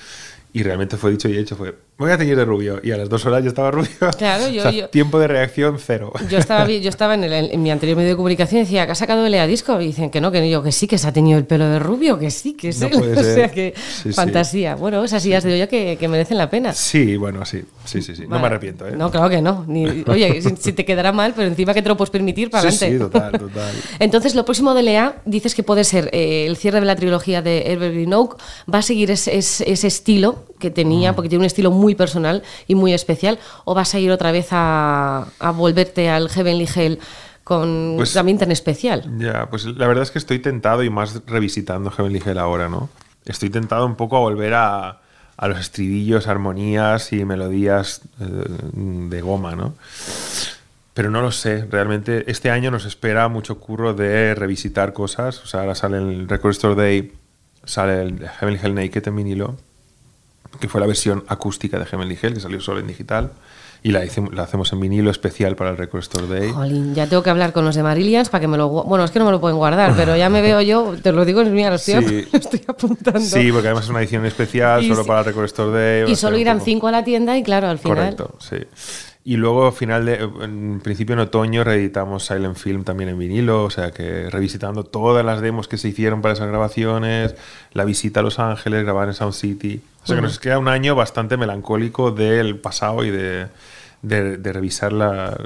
Y 0.54 0.64
realmente 0.64 0.98
fue 0.98 1.12
dicho 1.12 1.30
y 1.30 1.38
hecho, 1.38 1.56
fue, 1.56 1.76
voy 2.00 2.12
a 2.12 2.18
teñir 2.18 2.36
de 2.36 2.46
rubio. 2.46 2.80
Y 2.82 2.92
a 2.92 2.98
las 2.98 3.10
dos 3.10 3.26
horas 3.26 3.44
yo 3.44 3.50
estaba 3.50 3.72
rubio. 3.72 3.90
Claro, 4.18 4.48
yo... 4.72 4.90
tiempo 4.90 5.20
de 5.20 5.28
reacción 5.28 5.78
cero. 5.80 6.14
Yo 6.30 6.38
estaba, 6.38 6.68
yo 6.70 6.90
estaba 6.90 7.14
en, 7.14 7.26
el, 7.26 7.52
en, 7.52 7.62
mi 7.62 7.70
anterior 7.70 7.98
medio 7.98 8.12
de 8.12 8.16
comunicación 8.16 8.62
y 8.62 8.64
decía, 8.64 8.86
¿que 8.86 8.94
ha 8.94 8.96
sacado 8.96 9.26
el 9.26 9.48
disco? 9.48 9.80
Y 9.82 9.88
dicen 9.88 10.10
que 10.10 10.22
no, 10.22 10.32
que 10.32 10.40
no. 10.40 10.48
Yo, 10.48 10.64
que 10.64 10.72
sí, 10.72 10.88
que 10.88 10.98
se 10.98 11.08
ha 11.08 11.12
teñido 11.12 11.38
el 11.38 11.46
pelo 11.46 11.68
de 11.68 11.80
rubio, 11.80 12.18
que 12.18 12.32
sí, 12.32 12.54
que 12.54 12.72
sí. 12.72 12.86
o 12.94 13.24
sea, 13.24 13.52
que 13.52 13.74
fantasía. 14.14 14.76
Bueno, 14.76 15.04
esas 15.04 15.26
ideas 15.26 15.44
de 15.44 15.54
olla 15.54 15.68
que, 15.68 15.98
que, 16.00 16.08
merecen 16.08 16.38
la 16.38 16.50
pena. 16.50 16.74
Sí, 16.74 17.18
bueno, 17.18 17.46
sí. 17.46 17.64
Sí, 17.84 18.02
sí, 18.02 18.16
sí. 18.16 18.24
No 18.28 18.40
me 18.40 18.48
arrepiento, 18.48 18.88
¿eh? 18.88 18.96
No, 18.96 19.12
claro 19.12 19.30
que 19.30 19.42
no. 19.42 19.66
oye, 20.08 20.42
si, 20.42 20.74
te 20.74 20.86
quedará 20.86 21.12
mal, 21.12 21.34
pero 21.36 21.48
encima 21.48 21.74
que 21.74 21.82
te 21.82 21.90
lo 21.90 21.98
puedes 21.98 22.12
permitir, 22.12 22.50
para 22.50 22.62
adelante. 22.62 22.92
Sí, 22.92 22.98
total, 22.98 23.32
total. 23.34 23.74
Entonces, 24.00 24.36
lo 24.36 24.46
próximo 24.46 24.74
de 24.74 24.84
Lea, 24.84 25.22
dices 25.26 25.54
que 25.54 25.64
puede 25.64 25.84
ser 25.84 26.10
eh, 26.14 26.46
el 26.46 26.56
cierre 26.56 26.80
de 26.80 26.86
la 26.86 26.96
trilogía 26.96 27.42
de 27.42 27.72
Evergreen 27.72 28.14
Oak. 28.14 28.38
Va 28.74 28.80
a 28.80 28.84
seguir 28.84 29.12
ese, 29.12 29.38
ese 29.38 29.88
estilo 29.88 30.49
que 30.60 30.70
tenía, 30.70 31.16
porque 31.16 31.30
tiene 31.30 31.42
un 31.42 31.46
estilo 31.48 31.72
muy 31.72 31.96
personal 31.96 32.44
y 32.68 32.76
muy 32.76 32.94
especial, 32.94 33.40
o 33.66 33.74
vas 33.74 33.94
a 33.96 34.00
ir 34.00 34.12
otra 34.12 34.32
vez 34.32 34.50
a, 34.52 35.28
volverte 35.56 36.10
al 36.10 36.30
Heavenly 36.30 36.68
Hell 36.74 37.00
con 37.44 37.96
pues, 37.98 38.14
también 38.14 38.38
tan 38.38 38.52
especial? 38.52 39.10
Ya, 39.18 39.50
pues 39.50 39.66
la 39.66 39.88
verdad 39.88 40.04
es 40.04 40.12
que 40.12 40.20
estoy 40.20 40.40
tentado 40.40 40.84
y 40.84 40.90
más 40.90 41.22
revisitando 41.26 41.90
Heavenly 41.90 42.22
Hell 42.24 42.38
ahora, 42.38 42.70
¿no? 42.70 42.90
Estoy 43.26 43.50
tentado 43.50 43.86
un 43.86 43.96
poco 43.96 44.18
a 44.18 44.20
volver 44.20 44.54
a, 44.54 45.00
a 45.40 45.48
los 45.48 45.60
estribillos, 45.60 46.28
armonías 46.28 47.14
y 47.14 47.24
melodías 47.24 48.02
eh, 48.20 48.26
de 48.26 49.22
goma, 49.22 49.56
¿no? 49.56 49.74
Pero 50.94 51.12
no 51.12 51.22
lo 51.22 51.32
sé, 51.32 51.66
realmente 51.72 52.30
este 52.30 52.52
año 52.52 52.72
nos 52.72 52.84
espera 52.84 53.30
mucho 53.30 53.58
curro 53.58 53.94
de 53.94 54.36
revisitar 54.36 54.92
cosas, 54.92 55.42
o 55.42 55.48
sea, 55.48 55.62
ahora 55.62 55.76
sale 55.76 55.98
el 55.98 56.28
Record 56.28 56.52
Store 56.52 56.76
Day, 56.76 57.14
sale 57.64 58.02
el 58.02 58.28
Heavenly 58.28 58.60
Hell 58.62 58.76
Naked 58.76 59.08
en 59.08 59.16
vinilo, 59.16 59.58
que 60.60 60.68
fue 60.68 60.82
la 60.82 60.88
versión 60.88 61.24
acústica 61.28 61.80
de 61.80 61.86
Heavenly 61.86 62.18
Hell, 62.22 62.34
que 62.34 62.40
salió 62.40 62.60
solo 62.60 62.80
en 62.80 62.88
digital. 62.88 63.32
Y 63.82 63.92
la, 63.92 64.04
la, 64.34 64.44
hacemos 64.44 64.74
en 64.74 64.82
vinilo 64.82 65.10
especial 65.10 65.56
para 65.56 65.70
el 65.70 65.78
Record 65.78 66.02
Store 66.02 66.28
Day. 66.28 66.52
Jolín, 66.52 66.94
ya 66.94 67.08
tengo 67.08 67.24
que 67.24 67.30
hablar 67.30 67.54
con 67.54 67.64
los 67.64 67.76
de 67.76 67.84
Marillions 67.84 68.28
para 68.28 68.42
que 68.42 68.48
me 68.50 68.58
lo... 68.58 68.68
Bueno, 68.68 69.06
es 69.06 69.12
que 69.12 69.20
no 69.20 69.26
me 69.26 69.32
lo 69.32 69.40
pueden 69.40 69.58
guardar, 69.58 69.94
pero 69.96 70.18
ya 70.18 70.30
me 70.30 70.42
veo 70.42 70.60
yo, 70.60 70.96
te 71.02 71.14
lo 71.14 71.24
digo, 71.24 71.42
mira, 71.46 71.70
lo 71.70 71.78
estoy, 71.78 72.06
sí. 72.06 72.28
lo 72.30 72.40
estoy 72.40 72.62
apuntando. 72.68 73.22
Sí, 73.22 73.52
porque 73.54 73.68
además 73.70 73.86
es 73.86 73.90
una 73.90 74.02
edición 74.02 74.26
especial 74.26 74.86
solo 74.86 75.06
para 75.06 75.20
el 75.20 75.26
Record 75.28 75.46
Store 75.46 75.72
Day. 75.72 76.12
Y 76.12 76.16
solo 76.18 76.38
irán 76.38 76.60
cinco 76.60 76.88
a 76.88 76.92
la 76.92 77.06
tienda 77.06 77.38
y 77.38 77.44
claro, 77.44 77.70
al 77.70 77.80
final... 77.80 78.16
Correcto, 78.16 78.38
sí. 78.40 78.58
Y 79.30 79.38
luego, 79.38 79.72
final 79.72 80.08
de, 80.08 80.28
en 80.42 80.80
principio 80.80 81.14
en 81.14 81.20
otoño, 81.20 81.64
reeditamos 81.64 82.26
Silent 82.26 82.58
Film 82.58 82.84
también 82.84 83.12
en 83.12 83.20
vinilo, 83.20 83.64
o 83.64 83.70
sea 83.70 83.92
que 83.92 84.28
revisitando 84.28 84.84
todas 84.84 85.24
las 85.24 85.40
demos 85.40 85.68
que 85.68 85.78
se 85.78 85.88
hicieron 85.88 86.24
para 86.24 86.34
esas 86.34 86.48
grabaciones, 86.48 87.36
la 87.74 87.86
visita 87.86 88.22
a 88.22 88.24
Los 88.24 88.40
Ángeles, 88.40 88.82
grabar 88.84 89.08
en 89.08 89.14
Sound 89.14 89.36
City. 89.36 89.82
O 90.02 90.08
sea 90.08 90.16
que 90.16 90.24
nos 90.24 90.40
queda 90.40 90.58
un 90.58 90.68
año 90.68 90.96
bastante 90.96 91.38
melancólico 91.38 92.10
del 92.10 92.58
pasado 92.58 93.06
y 93.06 93.12
de, 93.12 93.46
de, 94.02 94.52
revisar 94.52 94.94
la, 94.94 95.38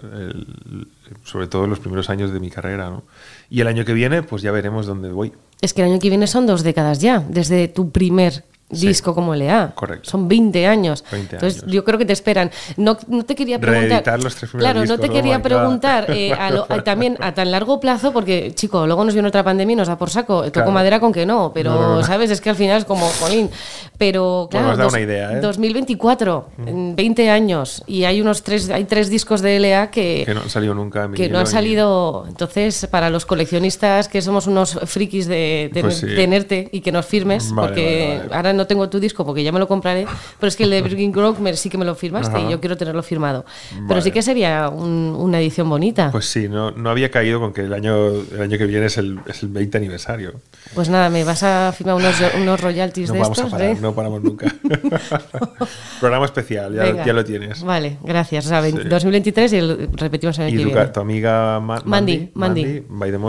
sobre 1.25 1.47
todo 1.47 1.67
los 1.67 1.79
primeros 1.79 2.09
años 2.09 2.31
de 2.31 2.39
mi 2.39 2.49
carrera. 2.49 2.89
¿no? 2.89 3.03
Y 3.49 3.59
el 3.59 3.67
año 3.67 3.83
que 3.83 3.91
viene, 3.91 4.23
pues 4.23 4.41
ya 4.43 4.53
veremos 4.53 4.85
dónde 4.85 5.11
voy. 5.11 5.33
Es 5.59 5.73
que 5.73 5.81
el 5.81 5.91
año 5.91 5.99
que 5.99 6.07
viene 6.07 6.27
son 6.27 6.47
dos 6.47 6.63
décadas 6.63 6.99
ya, 6.99 7.19
desde 7.19 7.67
tu 7.67 7.91
primer 7.91 8.45
disco 8.70 9.13
como 9.13 9.36
LA. 9.36 9.72
Correcto. 9.75 10.10
Son 10.10 10.27
20 10.27 10.67
años. 10.67 11.03
Entonces, 11.12 11.63
yo 11.67 11.84
creo 11.84 11.98
que 11.98 12.05
te 12.05 12.13
esperan. 12.13 12.51
No, 12.77 12.98
no 13.08 13.24
te 13.25 13.36
quería 13.36 13.60
preguntar. 13.60 14.22
Los 14.22 14.36
tres 14.36 14.51
claro, 14.51 14.86
no 14.86 14.98
te 14.98 15.10
quería 15.10 15.41
preguntar 15.41 16.05
eh, 16.10 16.34
también 16.86 17.17
a 17.20 17.34
tan 17.34 17.51
largo 17.51 17.79
plazo, 17.79 18.12
porque, 18.12 18.53
chico, 18.55 18.86
luego 18.86 19.03
nos 19.03 19.13
viene 19.13 19.27
otra 19.27 19.43
pandemia 19.43 19.74
y 19.74 19.77
nos 19.77 19.88
da 19.88 19.98
por 19.98 20.10
saco. 20.10 20.51
Toco 20.51 20.72
madera 20.72 21.00
con 21.00 21.13
que 21.13 21.25
no, 21.25 21.51
pero, 21.53 22.03
¿sabes? 22.03 22.32
Es 22.32 22.41
que 22.41 22.50
al 22.50 22.55
final 22.55 22.79
es 22.79 22.86
como, 22.86 23.08
jolín. 23.08 23.50
Pero, 23.98 24.48
claro, 24.50 24.67
bueno, 24.67 24.88
una 24.88 25.00
idea, 25.00 25.34
¿eh? 25.34 25.39
2024, 25.39 26.50
en 26.65 26.96
20 26.96 27.29
años, 27.29 27.84
y 27.88 28.03
hay 28.05 28.22
unos 28.22 28.43
tres, 28.43 28.70
hay 28.70 28.86
tres 28.86 29.10
discos 29.10 29.41
de 29.41 29.60
LA 29.60 29.91
que. 29.91 30.24
Que 30.25 30.34
no 30.34 30.41
han 30.41 30.50
salido 30.50 30.74
nunca. 30.74 31.10
que 31.12 31.29
no 31.29 31.39
han 31.39 31.48
salido. 31.48 32.25
Entonces, 32.27 32.88
para 32.89 33.10
los 33.10 33.25
coleccionistas 33.25 34.08
que 34.08 34.22
somos 34.22 34.48
unos 34.48 34.79
frikis 34.86 35.27
de, 35.27 35.70
pues 35.82 36.01
tenerte 36.01 36.70
y 36.72 36.82
que 36.82 36.91
nos 36.91 37.05
firmes, 37.05 37.51
porque 37.55 38.22
ahora 38.32 38.53
no 38.53 38.62
tengo 38.67 38.89
tu 38.89 39.00
disco 39.00 39.25
porque 39.25 39.43
ya 39.43 39.51
me 39.51 39.60
lo 39.60 39.67
compraré, 39.67 40.05
pero 40.39 40.48
es 40.48 40.55
que 40.55 40.63
el 40.63 40.70
de 40.70 40.82
Virgin 40.84 41.12
Grove 41.12 41.55
sí 41.55 41.70
que 41.70 41.77
me 41.77 41.86
lo 41.86 41.96
firmaste 41.96 42.39
y 42.41 42.50
yo 42.50 42.60
quiero 42.60 42.77
tenerlo 42.77 43.03
firmado. 43.03 43.46
Pero 43.88 44.01
sí 44.01 44.12
que 44.12 44.22
sería 44.22 44.70
una 44.70 45.39
edición 45.39 45.70
bonita. 45.70 46.12
Pues 46.12 46.25
sí, 46.25 46.48
no, 46.48 46.72
no 46.72 46.89
había 46.89 47.12
caído 47.12 47.39
con 47.39 47.53
que 47.53 47.62
el 47.62 47.74
año, 47.74 48.08
el 48.08 48.41
año 48.41 48.58
que 48.58 48.65
viene 48.65 48.88
es 48.88 48.98
el, 48.98 49.20
es 49.27 49.43
el 49.43 49.50
20 49.50 49.77
aniversario. 49.77 50.34
Pues 50.74 50.89
nada, 50.89 51.10
me 51.10 51.24
vas 51.24 51.43
a 51.43 51.74
firmar 51.75 51.96
unos, 51.96 52.15
unos 52.39 52.62
royalties 52.62 53.10
no 53.10 53.15
de 53.15 53.20
vamos 53.22 53.38
estos. 53.38 53.53
A 53.53 53.58
parar, 53.58 53.77
No 53.79 53.93
paramos 53.93 54.24
nunca. 54.24 54.48
Programa 56.00 56.25
especial, 56.25 56.74
ya, 56.74 57.05
ya, 57.05 57.13
lo 57.13 57.24
tienes. 57.24 57.63
Vale, 57.63 57.98
gracias. 58.03 58.46
O 58.46 58.50
sea, 58.50 58.62
2023 58.62 59.53
y 59.53 59.62
repetimos 59.93 60.38
el 60.39 60.46
año 60.46 60.58
que 60.58 60.65
viene. 60.65 60.88
tu 60.88 61.00
amiga 61.00 61.60
Mandy, 61.60 62.32
Mandy, 62.34 62.84
Mandy, 62.89 63.20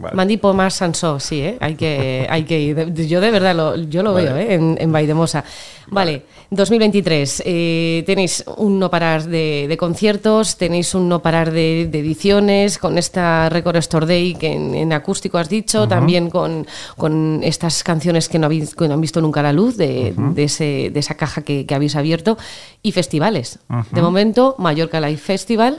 Vale. 0.00 0.14
Mandy 0.14 0.36
Pomas 0.36 0.74
Sansó, 0.74 1.20
sí, 1.20 1.40
¿eh? 1.40 1.58
hay, 1.60 1.74
que, 1.74 2.26
hay 2.28 2.44
que 2.44 2.60
ir. 2.60 2.92
Yo 2.94 3.20
de 3.20 3.30
verdad 3.30 3.54
lo, 3.54 3.76
yo 3.76 4.02
lo 4.02 4.14
veo 4.14 4.36
¿eh? 4.36 4.54
en, 4.54 4.73
en 4.78 4.92
Vaidemosa. 4.92 5.44
Vale, 5.88 6.22
2023. 6.50 7.42
Eh, 7.44 8.02
tenéis 8.06 8.44
un 8.56 8.78
no 8.78 8.90
parar 8.90 9.24
de, 9.24 9.74
conciertos, 9.78 10.56
tenéis 10.56 10.94
un 10.94 11.08
no 11.08 11.20
parar 11.20 11.50
de, 11.50 11.82
ediciones, 11.82 12.78
con 12.78 12.98
esta 12.98 13.48
Record 13.48 13.76
Store 13.76 14.06
Day 14.06 14.34
que 14.34 14.52
en, 14.52 14.92
acústico 14.92 15.38
has 15.38 15.48
dicho, 15.48 15.88
también 15.88 16.30
con, 16.30 16.66
con, 16.96 17.40
estas 17.42 17.82
canciones 17.82 18.28
que 18.28 18.38
no, 18.38 18.46
habéis, 18.46 18.74
que 18.74 18.88
no 18.88 18.94
han 18.94 19.00
visto 19.00 19.20
nunca 19.20 19.42
la 19.42 19.52
luz 19.52 19.76
de, 19.76 20.14
de, 20.16 20.44
ese, 20.44 20.90
de 20.92 21.00
esa 21.00 21.16
caja 21.16 21.42
que, 21.42 21.66
habéis 21.74 21.96
abierto, 21.96 22.38
y 22.82 22.92
festivales. 22.92 23.58
De 23.90 24.02
momento, 24.02 24.54
Mallorca 24.58 25.00
Live 25.00 25.18
Festival, 25.18 25.78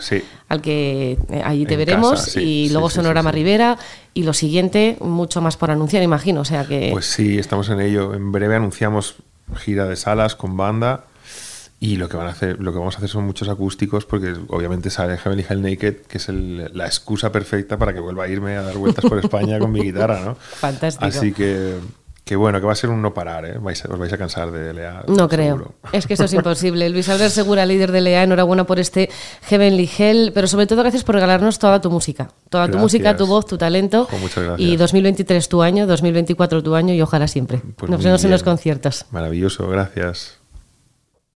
al 0.50 0.62
que 0.62 1.18
eh, 1.30 1.42
allí 1.44 1.66
te 1.66 1.78
veremos, 1.78 2.36
y 2.36 2.70
luego 2.70 2.90
Sonorama 2.90 3.32
Rivera, 3.32 3.78
y 4.16 4.24
lo 4.24 4.34
siguiente, 4.34 4.98
mucho 5.02 5.42
más 5.42 5.58
por 5.58 5.72
anunciar, 5.72 6.02
imagino. 6.02 6.40
O 6.40 6.46
sea 6.46 6.66
que... 6.66 6.90
Pues 6.94 7.06
sí, 7.06 7.38
estamos 7.38 7.70
en 7.70 7.82
ello. 7.82 8.14
En 8.14 8.32
breve 8.32 8.56
anunciamos 8.56 9.18
gira 9.58 9.86
de 9.86 9.98
salas 9.98 10.36
con 10.36 10.56
banda. 10.56 11.04
Y 11.82 11.98
lo 11.98 12.08
que, 12.08 12.16
van 12.16 12.28
a 12.28 12.30
hacer, 12.30 12.62
lo 12.62 12.72
que 12.72 12.80
vamos 12.80 12.96
a 12.96 13.00
hacer 13.00 13.10
son 13.10 13.26
muchos 13.26 13.50
acústicos, 13.50 14.06
porque 14.06 14.34
obviamente 14.48 14.90
sale 14.90 15.18
Heavenly 15.18 15.46
Hell 15.48 15.62
Naked, 15.62 15.98
que 16.08 16.18
es 16.18 16.30
la 16.30 16.86
excusa 16.86 17.34
perfecta 17.34 17.78
para 17.78 17.94
que 17.94 18.00
vuelva 18.00 18.24
a 18.24 18.30
irme 18.30 18.56
a 18.56 18.62
dar 18.62 18.78
vueltas 18.78 19.04
por 19.04 19.20
España 19.20 19.60
con 19.60 19.74
mi 19.74 19.82
guitarra, 19.82 20.22
¿no? 20.22 20.36
Fantástico. 20.40 21.06
Así 21.06 21.34
que 21.34 21.76
que 22.26 22.36
bueno, 22.36 22.60
que 22.60 22.66
va 22.66 22.74
a 22.74 22.76
ser 22.76 22.90
un 22.90 23.04
no 23.04 23.14
parar, 23.14 23.46
¿eh? 23.46 23.58
os 23.60 24.00
vais 24.00 24.12
a 24.12 24.18
cansar 24.18 24.50
de 24.50 24.74
Lea. 24.74 25.04
No 25.08 25.30
creo. 25.30 25.76
Es 25.92 26.08
que 26.08 26.16
eso 26.16 26.24
es 26.24 26.34
imposible. 26.34 26.90
Luis 26.90 27.08
Albert 27.08 27.30
Segura, 27.30 27.68
líder 27.68 27.92
de 27.92 28.02
Lea, 28.02 28.24
enhorabuena 28.24 28.64
por 28.64 28.80
este 28.80 29.12
Heavenly 29.44 29.88
Hell, 29.96 30.32
pero 30.34 30.48
sobre 30.48 30.66
todo 30.66 30.82
gracias 30.82 31.04
por 31.04 31.14
regalarnos 31.14 31.60
toda 31.60 31.80
tu 31.80 31.92
música. 31.92 32.32
Toda 32.50 32.68
tu 32.68 32.80
música, 32.80 33.16
tu 33.16 33.28
voz, 33.28 33.46
tu 33.46 33.60
talento. 33.60 34.08
muchas 34.20 34.44
gracias. 34.44 34.60
Y 34.60 34.76
2023 34.76 35.48
tu 35.48 35.62
año, 35.62 35.86
2024 35.86 36.64
tu 36.64 36.74
año 36.74 36.96
y 36.96 37.02
ojalá 37.02 37.28
siempre. 37.28 37.62
Pues 37.78 37.92
Nos 37.92 38.04
vemos 38.04 38.24
en 38.24 38.32
los 38.32 38.42
conciertos. 38.42 39.06
Maravilloso, 39.12 39.68
gracias. 39.68 40.40